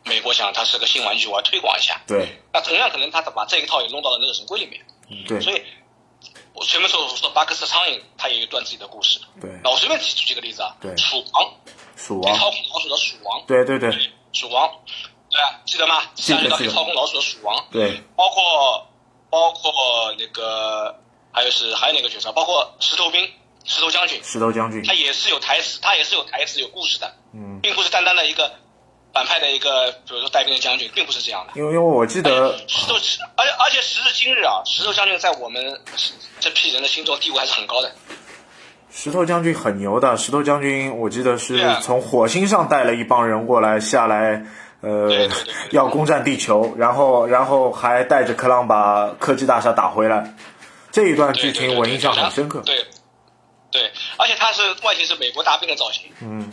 [0.05, 2.01] 美国想他是个新玩具，我要推广一下。
[2.07, 4.81] 对那同样可能他把这一套也弄到了那个神龟里面，
[5.27, 5.61] 对所以
[6.53, 9.19] 我前面说说巴克斯苍蝇，它也有一段自己的故事。
[9.39, 10.95] 对，那我随便举举几个例子啊，对。
[10.97, 11.53] 鼠王，
[11.95, 13.91] 鼠王，操控老鼠的鼠王，对对对。
[14.33, 14.69] 鼠王，
[15.29, 16.03] 对啊，记得吗？
[16.15, 16.75] 记得下一个可以记得。
[16.75, 18.01] 操控老鼠的鼠王，对。
[18.15, 18.87] 包括
[19.29, 20.99] 包括那个
[21.31, 23.31] 还有是还有哪个角色，包括石头兵、
[23.63, 24.83] 石头将军，石头将军。
[24.83, 28.51] 他，也是有台词，他也是有台词、有故事的，嗯，并不是单单的一个
[29.13, 31.53] 反派的一个，比如说带兵的将军，并不是这样的。
[31.55, 32.95] 因为因为我记得石头，
[33.35, 35.79] 而且而且时至今日啊，石头将军在我们
[36.39, 37.91] 这批人的心中地位还是很高的。
[38.91, 44.43] 石头将军很牛的，石头将军我记得是从火星上带了一帮人过来下来，
[44.81, 50.33] 呃对对对对，要攻占地球，然后然后还带着克朗把科技大厦打回来，
[50.91, 52.61] 这一段剧情我印象很深刻。
[52.65, 52.83] 对，
[53.71, 56.51] 对，而且他是外形是美国大兵的造型，嗯，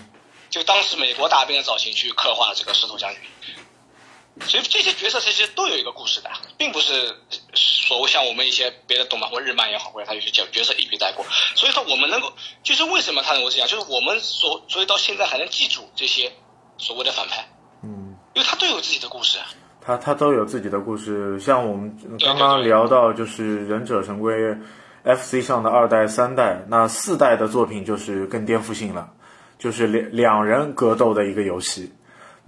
[0.56, 3.20] 就当时美国大兵的造型去刻画了这个石头将军。
[4.40, 7.14] 所以这些角色其实都有一个故事的，并不是
[7.52, 11.26] 所谓像我们一些别的动漫或日漫也好，或者他有些角角色一笔带过。
[11.54, 16.32] 所以说我们能够，就是为什么他能够这样，就是我们所所以到现在还能记住这些
[16.78, 17.46] 所谓的反派，
[17.82, 19.38] 嗯，因为他都有自己的故事。
[19.38, 19.44] 啊
[19.84, 24.34] 他他都有自己的故事，像我们刚刚聊到就是忍者神龟
[25.04, 29.08] FC 上的二代、三代，那四代的作品就是更颠覆性了，
[29.58, 31.92] 就是两两人格斗的一个游戏。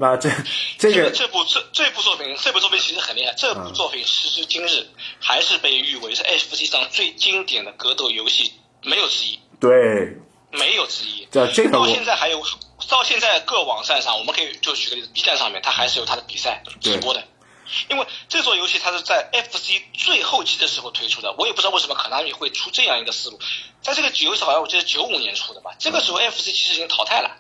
[0.00, 0.30] 那这
[0.78, 3.34] 这个这这部这这部作品，这部作品其实很厉害。
[3.36, 4.86] 这部作品时至今日
[5.18, 8.52] 还是被誉为是 FC 上最经典的格斗游戏，
[8.84, 10.16] 没有之一，对
[10.52, 11.26] 没有之一。
[11.32, 12.40] 这这个到现在还有，
[12.88, 17.24] 到现在各网站上，我们可以就举个例子，B 站上面它还是有它的比赛直播的。
[17.90, 23.38] 因为这座游戏它是在 FC 最后期的时候推出的，我也不知道为什么可能会出这样一个思路。
[23.80, 27.30] 在这个游戏好像我记得九五年出的吧，这个时候 FC 其实已经淘汰了。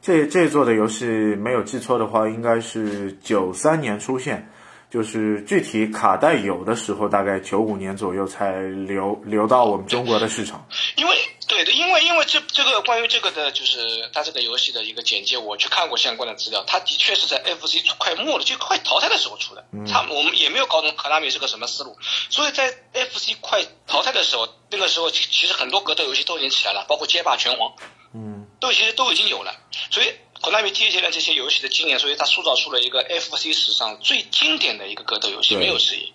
[0.00, 4.48] 这这座的游戏没有记错的话，应该是九三年出现，
[4.90, 10.66] 就是具体卡带有的时候，大概九五年左右才流流到我们中国的市场。
[10.96, 19.64] 因为对的，因为因为这这个关于这个的，就是它这个游戏的一个简介，我去看过相关的资料，它的确是在 FC 快没了，就快淘汰的时候出的。
[19.90, 21.96] 他们我们也没有搞懂卡纳米是个什么思路，
[22.30, 27.72] 所以在 FC 快淘汰的时候，那个时候其其实很多格斗游戏都已经起来了，包括街霸拳皇，
[28.14, 29.54] 嗯，都其实都已经有了。
[29.90, 30.06] 所以
[30.50, 36.12] 卡纳米借鉴了这些游戏的经验，所以它塑造出了一个 FC 史上最经典的一个格斗游戏，没有之一。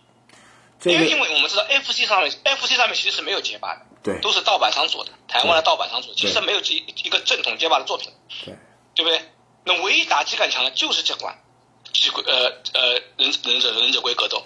[0.80, 3.82] 这因为因为我们知道 FC 上面，FC 上面其实是没有街霸的。
[4.04, 8.12] 对都是盗版商做的，台湾的盗版商做的，其实没有一一个正统街霸的作品，
[8.44, 8.54] 对
[8.96, 9.22] 对不对？
[9.64, 11.34] 那唯一打击感强的就是这款
[11.94, 14.44] 机龟呃呃忍忍者忍者龟格斗，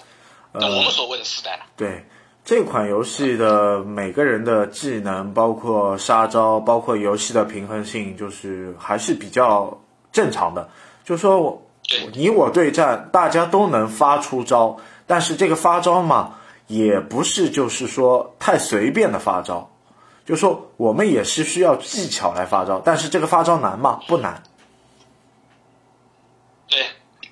[0.53, 1.65] 那我们所谓的四代了。
[1.75, 2.05] 对
[2.47, 9.81] 这款游戏的每个人的技能，包括杀招，包括游戏的平衡性，就是还是比较
[10.13, 10.69] 正常的。
[11.03, 16.35] 就是说我对你我对战，大家都能发出招，但是这个发招嘛，
[16.67, 19.69] 也不是就是说太随便的发招。
[20.25, 23.99] 就是说，我们也是需要技巧来发招，但是这个发招难吗？
[24.07, 24.41] 不难。
[26.69, 26.85] 对，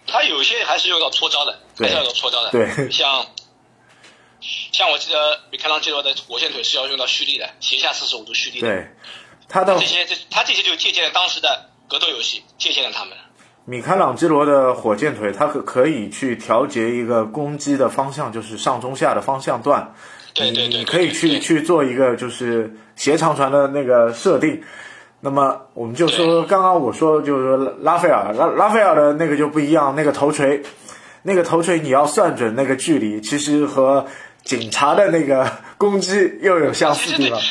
[0.08, 2.52] 他有些还是用到搓招的，对还是要有搓招的。
[2.52, 3.26] 对像
[4.72, 8.68] 像我记得米开朗基罗的火箭腿是要用到蓄力的，斜下四十五度蓄力的。
[8.68, 8.88] 对，
[9.48, 13.14] 他的这些这他这些就借鉴了当时的格斗游戏，借鉴了他们。
[13.66, 19.96] 米开朗基罗的火箭腿，它可可以去调节一个攻击的方向，就是上中下的方向段。
[20.36, 24.62] 对对对可以去去做一个就是斜长传的那个设定。
[25.22, 30.62] 那么我们就说，刚刚我说就是说拉斐尔拉拉斐尔的那个就不一样，那个头锤，
[31.24, 34.06] 那个头锤你要算准那个距离，其实和
[34.46, 37.42] 警察的那个攻击又有相似地方。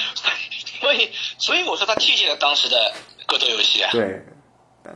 [0.81, 2.95] 所以所以我说他借鉴了当时的
[3.27, 3.91] 格斗游戏啊。
[3.93, 4.25] 对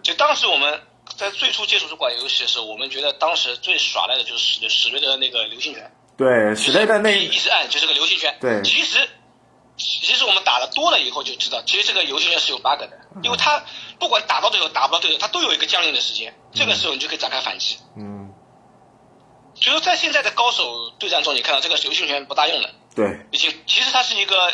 [0.03, 0.81] 就当时我们
[1.17, 8.37] 在最初接触这款游戏的时候，我们觉得当时最耍赖的就是史史瑞德的那个流星拳，对，史瑞的那一直按就是个流星拳。
[8.41, 8.99] 对其实
[9.79, 12.91] 其实我们打的多了以后就知道，其实这个流星拳是有 bug 的，
[13.23, 13.63] 因为它
[13.99, 17.79] 不管打到队友打不到队友，它都有一个降临的时间，这个时候你就可以展开反击。
[17.97, 18.18] 嗯，
[19.61, 24.53] 所以说在现在的高手对战中，你看到这个流星拳不大用了，对已经其实它是一个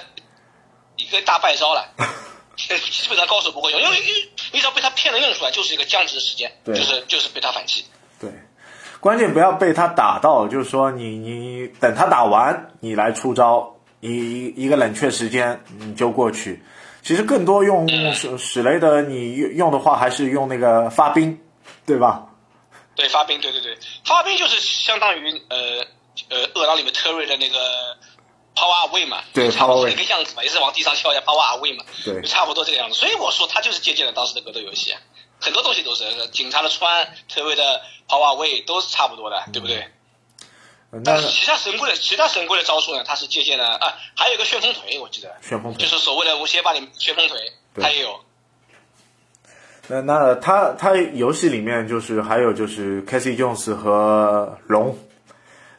[0.96, 1.86] 一个大败招了。
[2.56, 7.84] 基本上高手不会用，因为一你只要被他骗了用出来，就是一个僵直的时间，对就是就是被他反击。
[8.20, 8.30] 对，
[9.00, 16.62] 关键不要被他打到，就是说你你等他打完，你来出招，一一一个冷却时间你就过去。
[17.02, 21.36] 其实更多用史史雷德，你用的话还是用那个发兵，
[21.84, 22.24] 对吧？
[22.94, 25.84] 对，发兵，对对对，发兵就是相当于呃
[26.28, 27.96] 呃饿狼里面特瑞的那个
[28.54, 32.96] power away 嘛，对差不多 power away 那个样子嘛，也是往地上跳一下 power away 嘛，对就差不多这个样子。
[32.96, 35.00] 所以我说他就是借鉴了当时的格斗游戏啊，
[35.40, 39.88] 很多东西都是呃警察的穿、特瑞的 power away 都是差不多的，对不对？
[40.90, 48.23] 那但是其他神龟的其他神龟的招数呢，他是借鉴了啊，还有一个旋风腿，我记得旋风腿就，是所谓的无邪霸里旋风腿，对他也有。
[49.88, 54.98] 那那他他游戏里面就是还有就是 Casey Jones 和龙，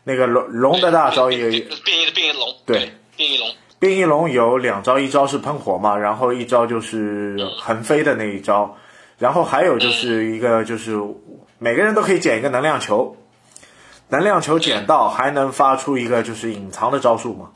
[0.04, 3.48] 那个龙龙的大招也变变异的变异龙，对变异龙，
[3.80, 8.78] 变异龙有两招，一招是喷火嘛，然后一招就是横飞的那一招，
[9.18, 11.02] 然后还有就是一个就是
[11.58, 13.18] 每个人都可以捡一个能量球，
[14.10, 17.50] 能量球捡到还能发出一个就是隐藏的招数嘛，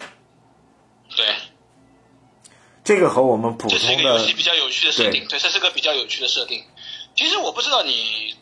[1.16, 1.26] 对，
[2.89, 6.63] 这个和我们普这是一通的个游戏比较有趣的设定，对，这是个比较有趣的设定。
[7.15, 8.34] 其实我不知道你，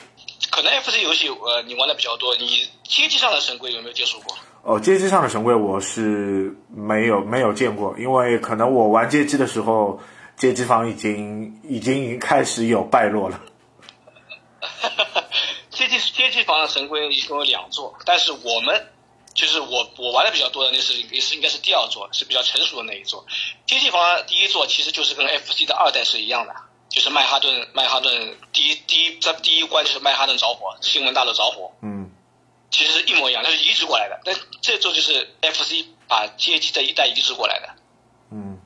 [0.49, 4.37] 可能 FC 游戏呃你玩的比较多，你街机上的神龟有没有接触过？
[4.63, 9.99] 哦，街机上的神龟我是没有没有见过，因为可能我玩街机的时候，
[10.37, 13.41] 街机房已经已经开始有败落了。
[15.71, 18.87] 街机街机房的神龟一共有两座，但是我们
[19.37, 23.23] 就是我我玩的比较多的那是也是应该是第二座，是比较成熟的那一座。
[23.67, 26.55] 街机房第一座其实就是跟 FC 的二代是一样的，
[26.89, 32.11] 就是曼哈顿曼哈顿第一第一在第一关就是曼哈顿着火，新闻大楼着火，嗯
[32.71, 34.19] 其实是一模一样，它是移植过来的。
[34.25, 37.69] 但这座就是 FC 把街机的一代移植过来的。
[38.31, 38.59] 嗯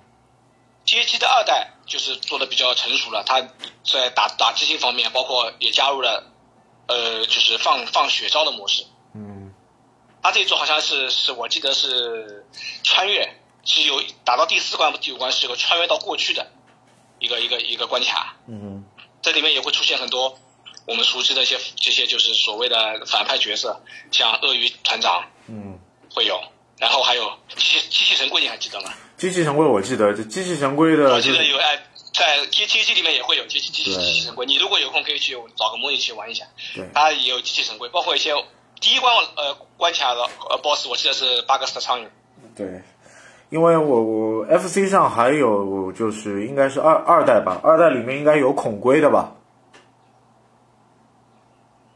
[0.85, 3.41] 街机的二代就是做的比较成熟了，它
[3.83, 6.31] 在打打机性方面，包括也加入了
[6.87, 8.85] 呃，就是放放血招的模式。
[10.31, 12.45] 这一座好像是是我记得是
[12.83, 16.47] 穿越，是有打到第四关第五关是有个穿越到过去的
[17.19, 18.83] 一个一个一个关卡，嗯。
[19.21, 20.39] 这里面也会出现很多
[20.87, 23.79] 我们熟悉的一些这些就是所谓的反派角色，
[24.11, 25.77] 像鳄鱼团长嗯，
[26.15, 26.41] 会有，
[26.79, 28.91] 然后还有机器机器神龟，你还记得吗？
[29.17, 36.89] 机器神龟我记得，这机器神龟的我记得有哎，在街街机里面也会有机器机器机器神龟，你如果有空可以去找个模拟器玩一下，对。
[36.91, 38.33] 它也有机器神龟，包括一些
[38.81, 42.07] 第一关呃关卡的呃 BOSS，我记得是巴格斯的苍蝇，
[42.57, 42.81] 对，
[43.49, 49.35] 因为我我 FC 上还有就是应该是二二代吧，二代里面应该有孔龟的吧？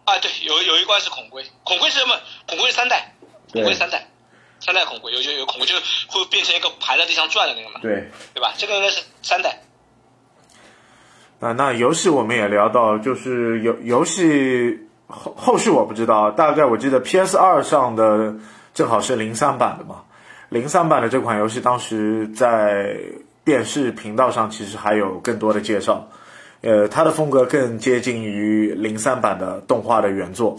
[0.05, 2.15] 啊对，有有一关是孔龟，孔龟是什么？
[2.47, 3.11] 孔龟是三代，
[3.51, 4.07] 孔龟三代，
[4.59, 8.53] 三代孔龟有有有孔龟，就是会变成一个盘在地上转的那个嘛，对，对吧？
[8.55, 9.59] 这个应该是三代。
[11.39, 18.33] 啊，那游戏我们也聊到，就是游游戏后后续我不知道，大概我记得 PS 二上的
[18.73, 20.03] 正好是零三版的嘛，
[20.49, 22.97] 零三版的这款游戏当时在
[23.43, 26.07] 电视频道上其实还有更多的介绍，
[26.61, 30.57] 呃，它的风格更接近于零三版的动画的原作，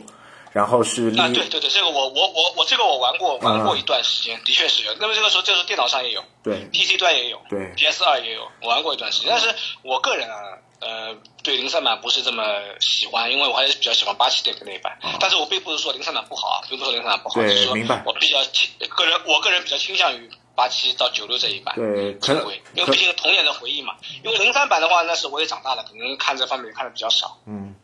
[0.52, 4.92] 然后是啊，对对对，这个我我我我这个我玩过玩过一段时间，的确是有。
[5.00, 6.68] 那么这个时候就是电脑上也有，对。
[6.72, 9.30] PC 端也有，对，PS 二也有，我玩过一段时间。
[9.30, 9.48] 但是
[9.82, 10.36] 我个人啊，
[10.80, 12.42] 呃，对零三版不是这么
[12.80, 14.98] 喜欢，因为我还是比较喜欢八七点的那一版。
[15.20, 21.72] 但是我并不是说零三版不好啊，并不是说零三版不好，对只是说我比较倾个人，我个人比较倾向于八七到九六这一版。
[21.76, 23.94] 对，可能因为毕竟童年的回忆嘛。
[24.24, 27.38] 因为零三版的话，那是我也长大了，可能看这方面看的比较少。
[27.46, 27.76] 嗯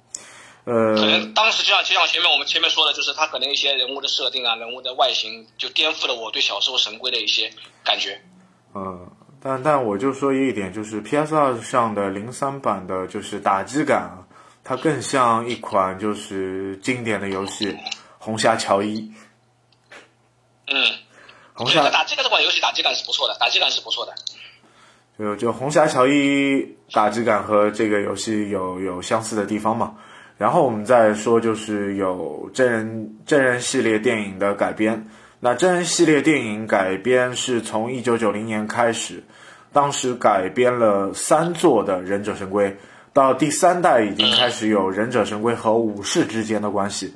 [0.64, 7.53] 呃可能当时就像就像前面我们前面说的，就是他可能一些人物的设定啊，人物的外形，就颠覆了我对小时候神龟的一些
[7.85, 8.20] 感觉。
[8.75, 9.09] 嗯，
[9.42, 14.22] 但但我就说一点，就是 PS 二上的零三版的，就是打击感啊，
[14.62, 17.66] 它更像一款就是经典的游戏
[18.18, 19.00] 《红霞乔伊》。
[20.68, 20.76] 嗯，
[21.55, 24.14] 红霞打这个这款游戏打击感是不错的，打击感是不错的。
[25.18, 29.96] 就就红霞乔伊打击感和这个游戏有有相似的地方嘛。
[30.38, 35.05] 然后我们再说，就是有真人真人系列电影的改编。
[35.44, 39.24] 那真人系列电影改编是从一九九零年开始，
[39.72, 42.76] 当时改编了三座的忍者神龟，
[43.12, 47.12] 到第三代已经开始有忍者神龟和武士之间的关系。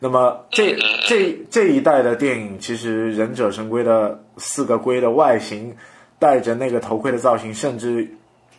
[0.00, 0.76] 那么这
[1.06, 5.76] 这这一代的电影，其实忍者神龟的四个龟的外形，
[6.18, 8.16] 戴着那个头盔的造型，甚至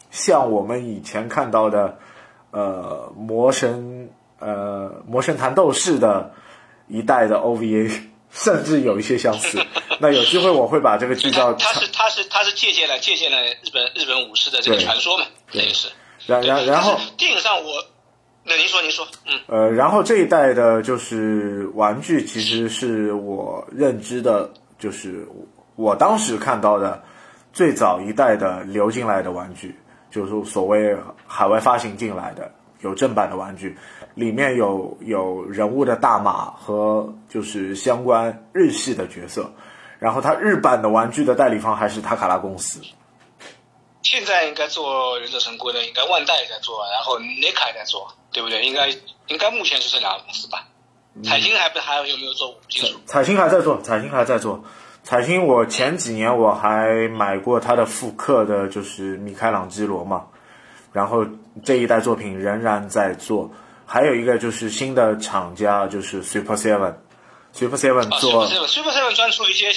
[0.10, 1.98] 像我们以前看到的，
[2.52, 4.08] 呃，魔神
[4.40, 6.32] 呃魔神坛斗士的
[6.88, 7.92] 一代的 OVA，
[8.36, 9.60] 甚至有一些相似。
[10.00, 15.88] 那有机会我会把这个剧照他是他是他是借鉴了借鉴了日本日本武士的这个传说嘛，这对也是。
[16.28, 17.86] 然然然后电影上我，
[18.44, 25.26] 那您说您说，嗯，呃，然后这一代的就是玩具，其实是我认知的，就是
[25.76, 27.02] 我当时看到的
[27.54, 29.76] 最早一代的流进来的玩具，
[30.12, 33.78] 就是所谓海外发行进来的有正版的玩具，
[34.16, 39.52] 里面有有人物的大马和就是相关日系的角色，
[40.00, 42.80] 然后它日版的玩具的代理方还是塔卡拉公司。
[44.02, 48.64] 现在应该做忍者神龟的，应该万代也在做，然后 NECA 也在做，对不对？
[48.66, 48.88] 应该
[49.28, 50.66] 应该目前是这两个公司吧？
[51.24, 52.98] 彩星还不还有没有做五金属？
[53.06, 54.64] 彩星还在做，彩星还在做。
[55.04, 60.28] 彩星，我前几年我还买过它的复刻的，就是米开朗基罗嘛。
[60.94, 61.26] 然后
[61.64, 63.52] 这一代作品仍然在做。
[63.96, 66.96] 还有一个就是新的厂家，就是 Super Seven。
[67.54, 69.68] Super Seven 啊做，Super Seven 专出一些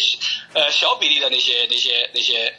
[0.55, 2.53] 呃小比例的那些那些那些，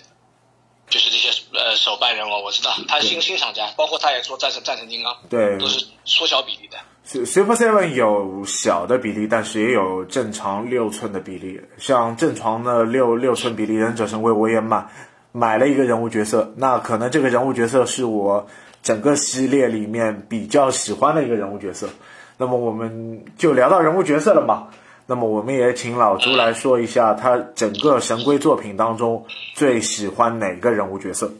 [0.88, 6.78] 就是这些呃手办人偶，我知道他是新新厂家，包括他也做战神战神金刚，对都是缩小比例的。
[7.05, 11.60] Su- Super Seven 有小的比例，但是也有正常六寸的比例。
[11.78, 14.88] 像正常的六六寸比例忍者神龟，我也买
[15.34, 16.53] 买了一个人物角色。
[16.55, 18.47] 那可能这个人物角色是我
[18.82, 21.90] 整个系列里面比较喜欢的一个人物角色。
[22.38, 24.70] 那么我们就聊到人物角色了嘛。
[25.06, 29.26] 那么我们也请老朱来说一下，他整个神龟作品当中
[29.56, 31.32] 最喜欢哪个人物角色？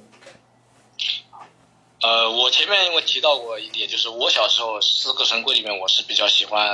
[2.02, 6.66] 呃，我前面因为提到过一点，就是我小时候四个神龟里面，我是比较喜欢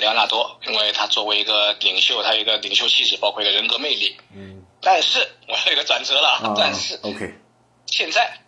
[0.00, 4.16] 莱昂纳多，因为他作为一个领袖，他有一个领袖气质，包括一个人格魅力。
[4.36, 5.18] 嗯但是
[5.48, 7.34] 我有一个转折了，啊但是，OK
[7.86, 8.22] 现在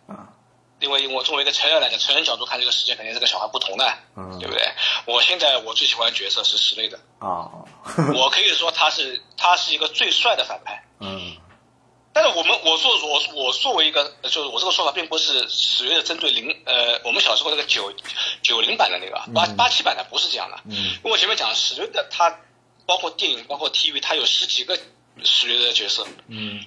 [0.81, 3.85] 因为我作为一个成人来讲，成人角度看这个世界，肯定是跟小孩不同的，
[4.17, 4.67] 嗯对不对？
[5.05, 7.47] 我现在我最喜欢的角色是史雷的，啊，
[8.15, 10.83] 我可以说他是他是一个最帅的反派。
[10.99, 11.37] 嗯
[12.13, 17.93] 但是我们我做我我作为一个，就是我这个说法并不是所谓的针对零呃我们小时候那个九
[18.43, 22.37] 九零版的那个八八七版的不是这样的，嗯因为我前面讲史瑞的他
[22.85, 24.77] 包括电影包括 TV 他有十几个
[25.23, 26.65] 史瑞的角色，嗯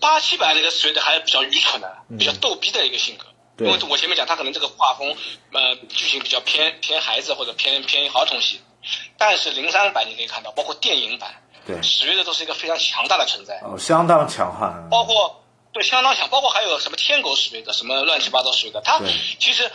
[0.00, 3.26] 八七版那个史瑞德还是比较愚蠢的，比较逗逼的一个性格。
[3.56, 5.14] 对因为我前面讲他可能这个画风
[5.52, 8.60] 呃剧情比较偏偏孩子或者偏偏儿童系，
[9.18, 13.60] 但是零三版你可以看到，包括电影版，对史瑞德都是一个非常强大的存在。
[13.62, 14.88] 哦，相当强悍。
[14.90, 19.00] 包括对相当强，包括还有什么天狗史瑞德，什么乱七八糟史瑞德，他
[19.38, 19.70] 其实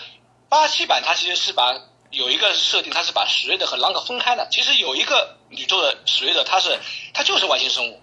[0.49, 4.47] 八七版他其实是把有一个设定，他是把史瑞德和朗格分开的。
[4.49, 6.79] 其实有一个宇宙的史瑞德，他是
[7.13, 8.01] 他就是外星生物，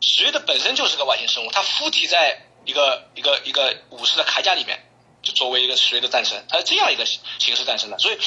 [0.00, 4.80] 史瑞德本身就是个外星生物，他附体在一个一个一个武士的铠甲里面，
[5.22, 7.98] 就作为一个史瑞德诞生，它是这样一个形形式诞生的。
[7.98, 8.18] 所以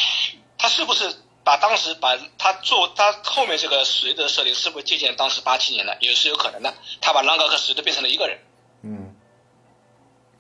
[0.58, 1.16] 他是不是？
[1.46, 6.74] 把当时把他做他后面这个史瑞德的设定是不是借鉴当时八七年的也是有可能的。
[7.02, 8.40] 他把朗格和史瑞德变成了一个人，
[8.82, 9.14] 嗯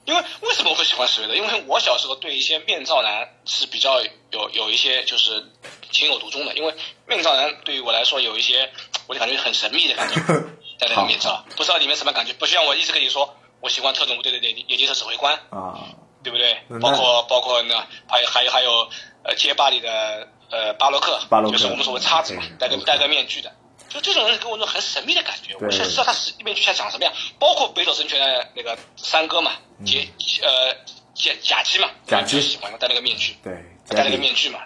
[0.05, 1.35] 因为为什么我会喜欢史瑞德？
[1.35, 5.45] 因为我小时候对一些面罩男是比较有有一些就是
[5.91, 6.73] 情有独钟的，因为
[7.05, 8.71] 面罩男对于我来说有一些
[9.07, 10.21] 我就感觉很神秘的感觉，
[10.79, 12.31] 戴那个面罩，不知道里面什么感觉。
[12.31, 15.87] 不像我一直跟你说，我喜欢特种部队的野野鸡车指挥官，啊，
[16.21, 16.57] 对不对？
[16.81, 18.89] 包括包括呢，还有还有还有
[19.23, 23.49] 呃街霸里的呃巴洛克，巴洛克就是我们所谓叉子嘛，戴个戴个面具的。
[23.87, 27.13] 就这种人给我一种很神秘的感觉，对我想知道他是面具下长什么样。
[27.39, 29.53] 包括北斗神拳的那个三哥嘛，
[29.85, 30.09] 杰
[30.41, 30.73] 呃
[31.13, 33.53] 甲甲基嘛，嗯甲基我就喜欢戴那个面具，对，
[33.87, 34.59] 戴那个面具嘛。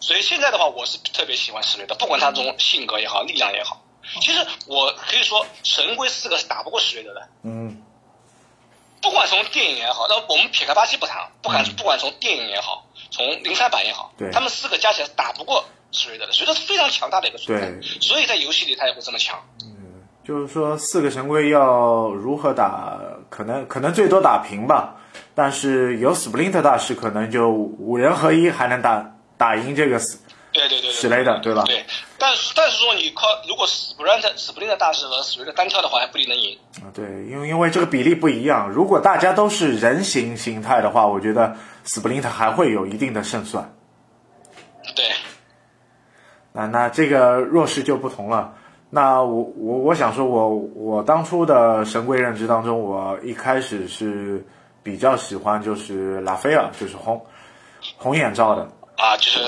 [0.00, 3.84] 所以现在的话，我是特别喜欢史瑞德，不管他这种性格也好，力量也好。
[4.20, 7.28] 其实我可以说，神龟四个是打不过史瑞德的。
[7.44, 7.80] 嗯
[9.02, 14.30] 不管从电影也好，那我们撇开巴西不谈，不管不管从电影也好，从零三版也好，对。
[14.30, 19.38] 他们四个加起来打不过史瑞德的，史瑞德是非常强大的一个存在对，所以在游戏里他也会这么强。
[19.64, 19.68] 嗯
[20.24, 22.96] 就是说四个神龟要如何打，
[23.28, 24.94] 可能可能最多打平吧，
[25.34, 30.20] 但是有 Splinter 大师，可能就五人合一还能打打赢这个死
[30.52, 31.84] 对对对对，史雷德对吧对，
[32.18, 36.58] 但是但是说你靠如果 Splinter Splinter 大师和史瑞德单挑的话，还不一定能赢。
[36.82, 43.74] 啊，对，因为因为这个比例不一样，如果大家都是人形形态的话，我觉得 Splinter 还会有一定的胜算。
[44.94, 45.06] 对，
[46.52, 48.54] 那那这个弱势就不同了。
[48.90, 54.44] 那我我我想说我，我当初的神龟认知当中，我一开始是
[54.82, 57.24] 比较喜欢就是拉斐尔，就是红
[57.96, 58.68] 红眼罩的，
[59.02, 59.40] 啊，就是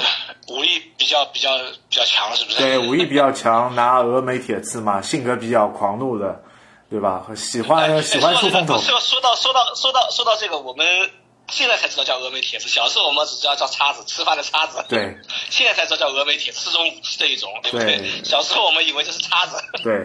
[0.49, 1.57] 武力比较比较
[1.89, 2.59] 比较强，是不是？
[2.59, 6.43] 对，武力比较强，拿峨眉铁刺嘛，性格比较狂怒的，
[6.91, 7.25] 对吧？
[7.37, 10.85] 喜欢哎喜欢出风头，说说到说到说到说到这个，我们
[11.49, 14.85] 现在才知道叫峨眉铁刺，小时候我们只知道叫叉子，吃饭的叉子。
[14.89, 15.17] 对，
[15.51, 17.99] 现在才知道叫峨眉铁刺，是种武器的一种，对不对？
[17.99, 19.57] 对小时候我们以为这是叉子。
[19.85, 20.05] 对。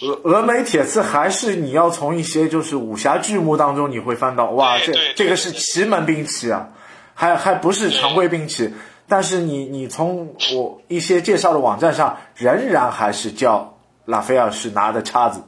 [0.00, 6.68] 峨峨眉铁刺还是你要从一些就是武侠剧目当中你会翻到，哇，这这个是奇门兵器啊，
[7.14, 8.72] 还还不是常规兵器。
[9.06, 15.42] 但是你你从我一些介绍的网站上，仍然还是叫拉斐尔是拿的叉子，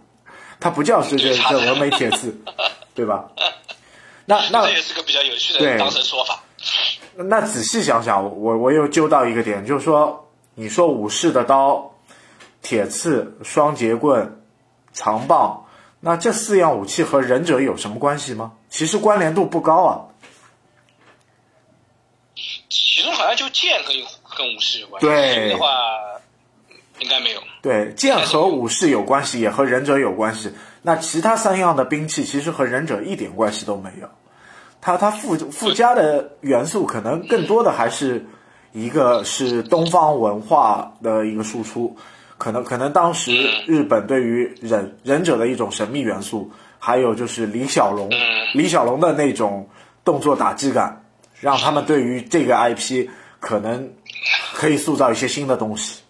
[0.60, 2.38] 他不叫是这这峨眉铁刺，
[2.94, 3.30] 对吧？
[4.26, 6.40] 那那这也是个比较有趣的当时的说法。
[7.14, 11.94] 那仔细想想，我我又揪到一个点，就是说，你说武士的刀、
[12.60, 14.42] 铁刺、双节棍、
[14.92, 15.64] 长棒，
[16.00, 18.52] 那这四样武器和忍者有什么关系吗？
[18.68, 19.92] 其实关联度不高啊。
[22.68, 23.96] 其中好像就剑跟
[24.36, 25.66] 跟武士有关系，对的话
[27.00, 27.40] 应该没有。
[27.60, 30.52] 对，剑和武士有关系，也和忍者有关系。
[30.82, 34.08] 那其他三样的兵器其实和忍者一点关系都没有。
[34.80, 38.24] 它它附附加的元素可能更多的还是
[38.72, 41.96] 一个是东方文化的一个输出，
[42.38, 43.32] 可能可能当时
[43.66, 48.08] 日本对于忍忍者的一种神秘元素，还有就是李小龙，
[48.54, 49.68] 李小龙的那种
[50.04, 51.04] 动作打击感，
[51.46, 53.92] 让他们对于这个 IP 可能
[54.52, 56.00] 可以塑造一些新的东西。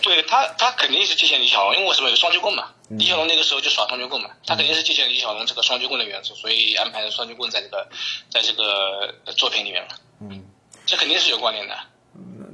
[0.00, 2.66] 对他，他肯定是借鉴李小龙，因为为什么有双截棍嘛？
[2.88, 7.88] 李小龙那个时候就耍双截棍嘛，他肯定是借鉴李小龙这个双截棍的元素，所以安排了双截棍在这个
[8.30, 9.96] 在这个作品里面嘛。
[10.20, 10.44] 嗯，
[10.86, 11.74] 这肯定是有关联的。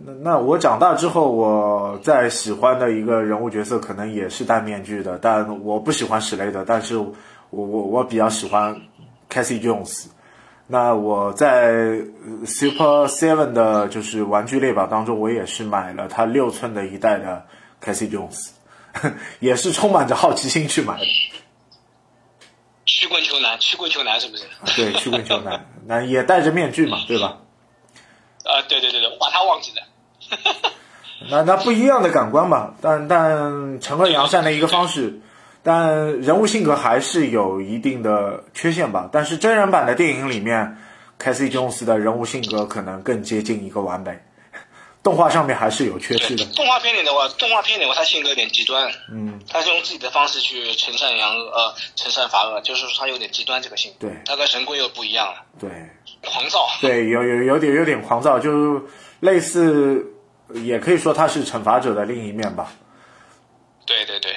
[0.06, 7.12] 那那我长大之后，我在喜欢的一个人物角色可能也是戴面具的，但我不喜欢史雷德，但是我
[7.50, 8.74] 我我比较喜欢
[9.28, 10.06] Casey Jones。
[10.70, 12.00] 那我在
[12.46, 17.44] Super Seven 的就是玩具列表当中，我也是买了它六寸的一代的
[17.82, 18.50] Casey Jones，
[19.40, 21.04] 也是充满着好奇心去买的。
[22.86, 24.44] 曲棍球男，曲棍球男是不是？
[24.76, 27.38] 对，曲棍球男， 那也戴着面具嘛，对吧？
[28.44, 30.70] 啊，对对对对，我把他忘记了。
[31.30, 35.20] 那那不一样的感官嘛，但但惩恶扬善的一个方式，
[35.62, 39.08] 但人物性格还是有一定的缺陷吧。
[39.12, 40.76] 但是真人版的电影里面，
[41.18, 44.18] 凯西·琼斯的人物性格可能更接近一个完美，
[45.02, 46.44] 动画上面还是有缺失的。
[46.54, 54.08] 动画片里的话，动画片里的话，他性格有点极端，嗯，他是用自己的方式去惩善扬恶，呃，惩善罚恶，就是说他有点极端这个性格。
[54.08, 55.44] 对，他跟神龟又不一样了。
[55.58, 55.70] 对，
[56.24, 56.68] 狂躁。
[56.80, 58.82] 对，有有有点有点狂躁，就
[59.20, 60.06] 类似。
[60.52, 62.72] 也可以说他是惩罚者的另一面吧。
[63.86, 64.34] 对对对。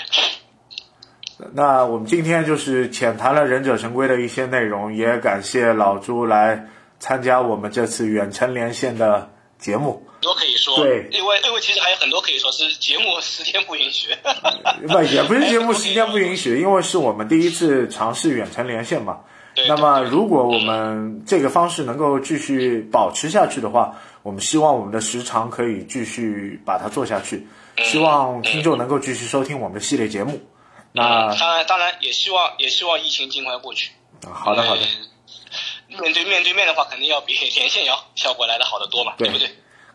[1.54, 6.68] 那我们今天就是浅谈了忍者神龟的一些内容，也感谢老朱来
[7.00, 10.06] 参加我们这次远程连线的节目。
[10.22, 14.10] 多可以说，对，因为因为其实还有很多可以说是节目时间不允许。
[14.88, 19.20] 不，也不是节目时间不允许， 因为是我们第一次尝试远程连线嘛。
[19.68, 27.46] 那么，如果我们这个方式能够继续保持下去的话，我们希望我们的时长可以继续把它做下去，
[27.78, 30.40] 希望听众能够继续收听我们的系列节目。
[30.94, 33.92] 那当然，当然也希望也希望疫情尽快过去。
[34.32, 34.82] 好的，好的。
[35.88, 39.50] 面对面对面的话，肯定要比连线要效果来的好得多嘛，对不对？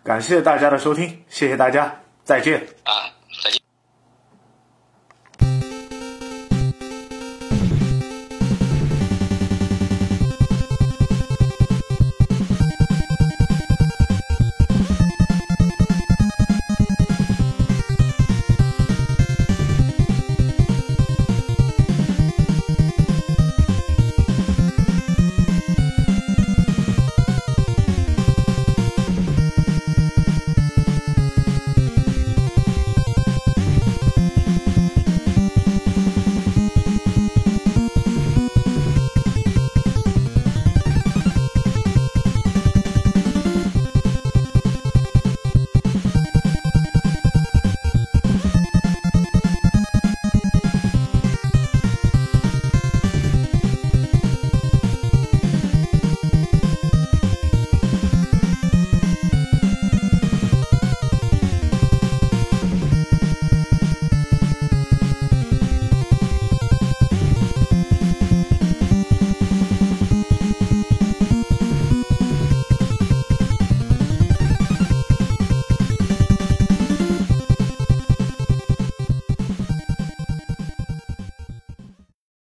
[0.05, 2.57] 感谢大家的收听，谢谢大家，再见。
[2.85, 3.18] 啊，再见。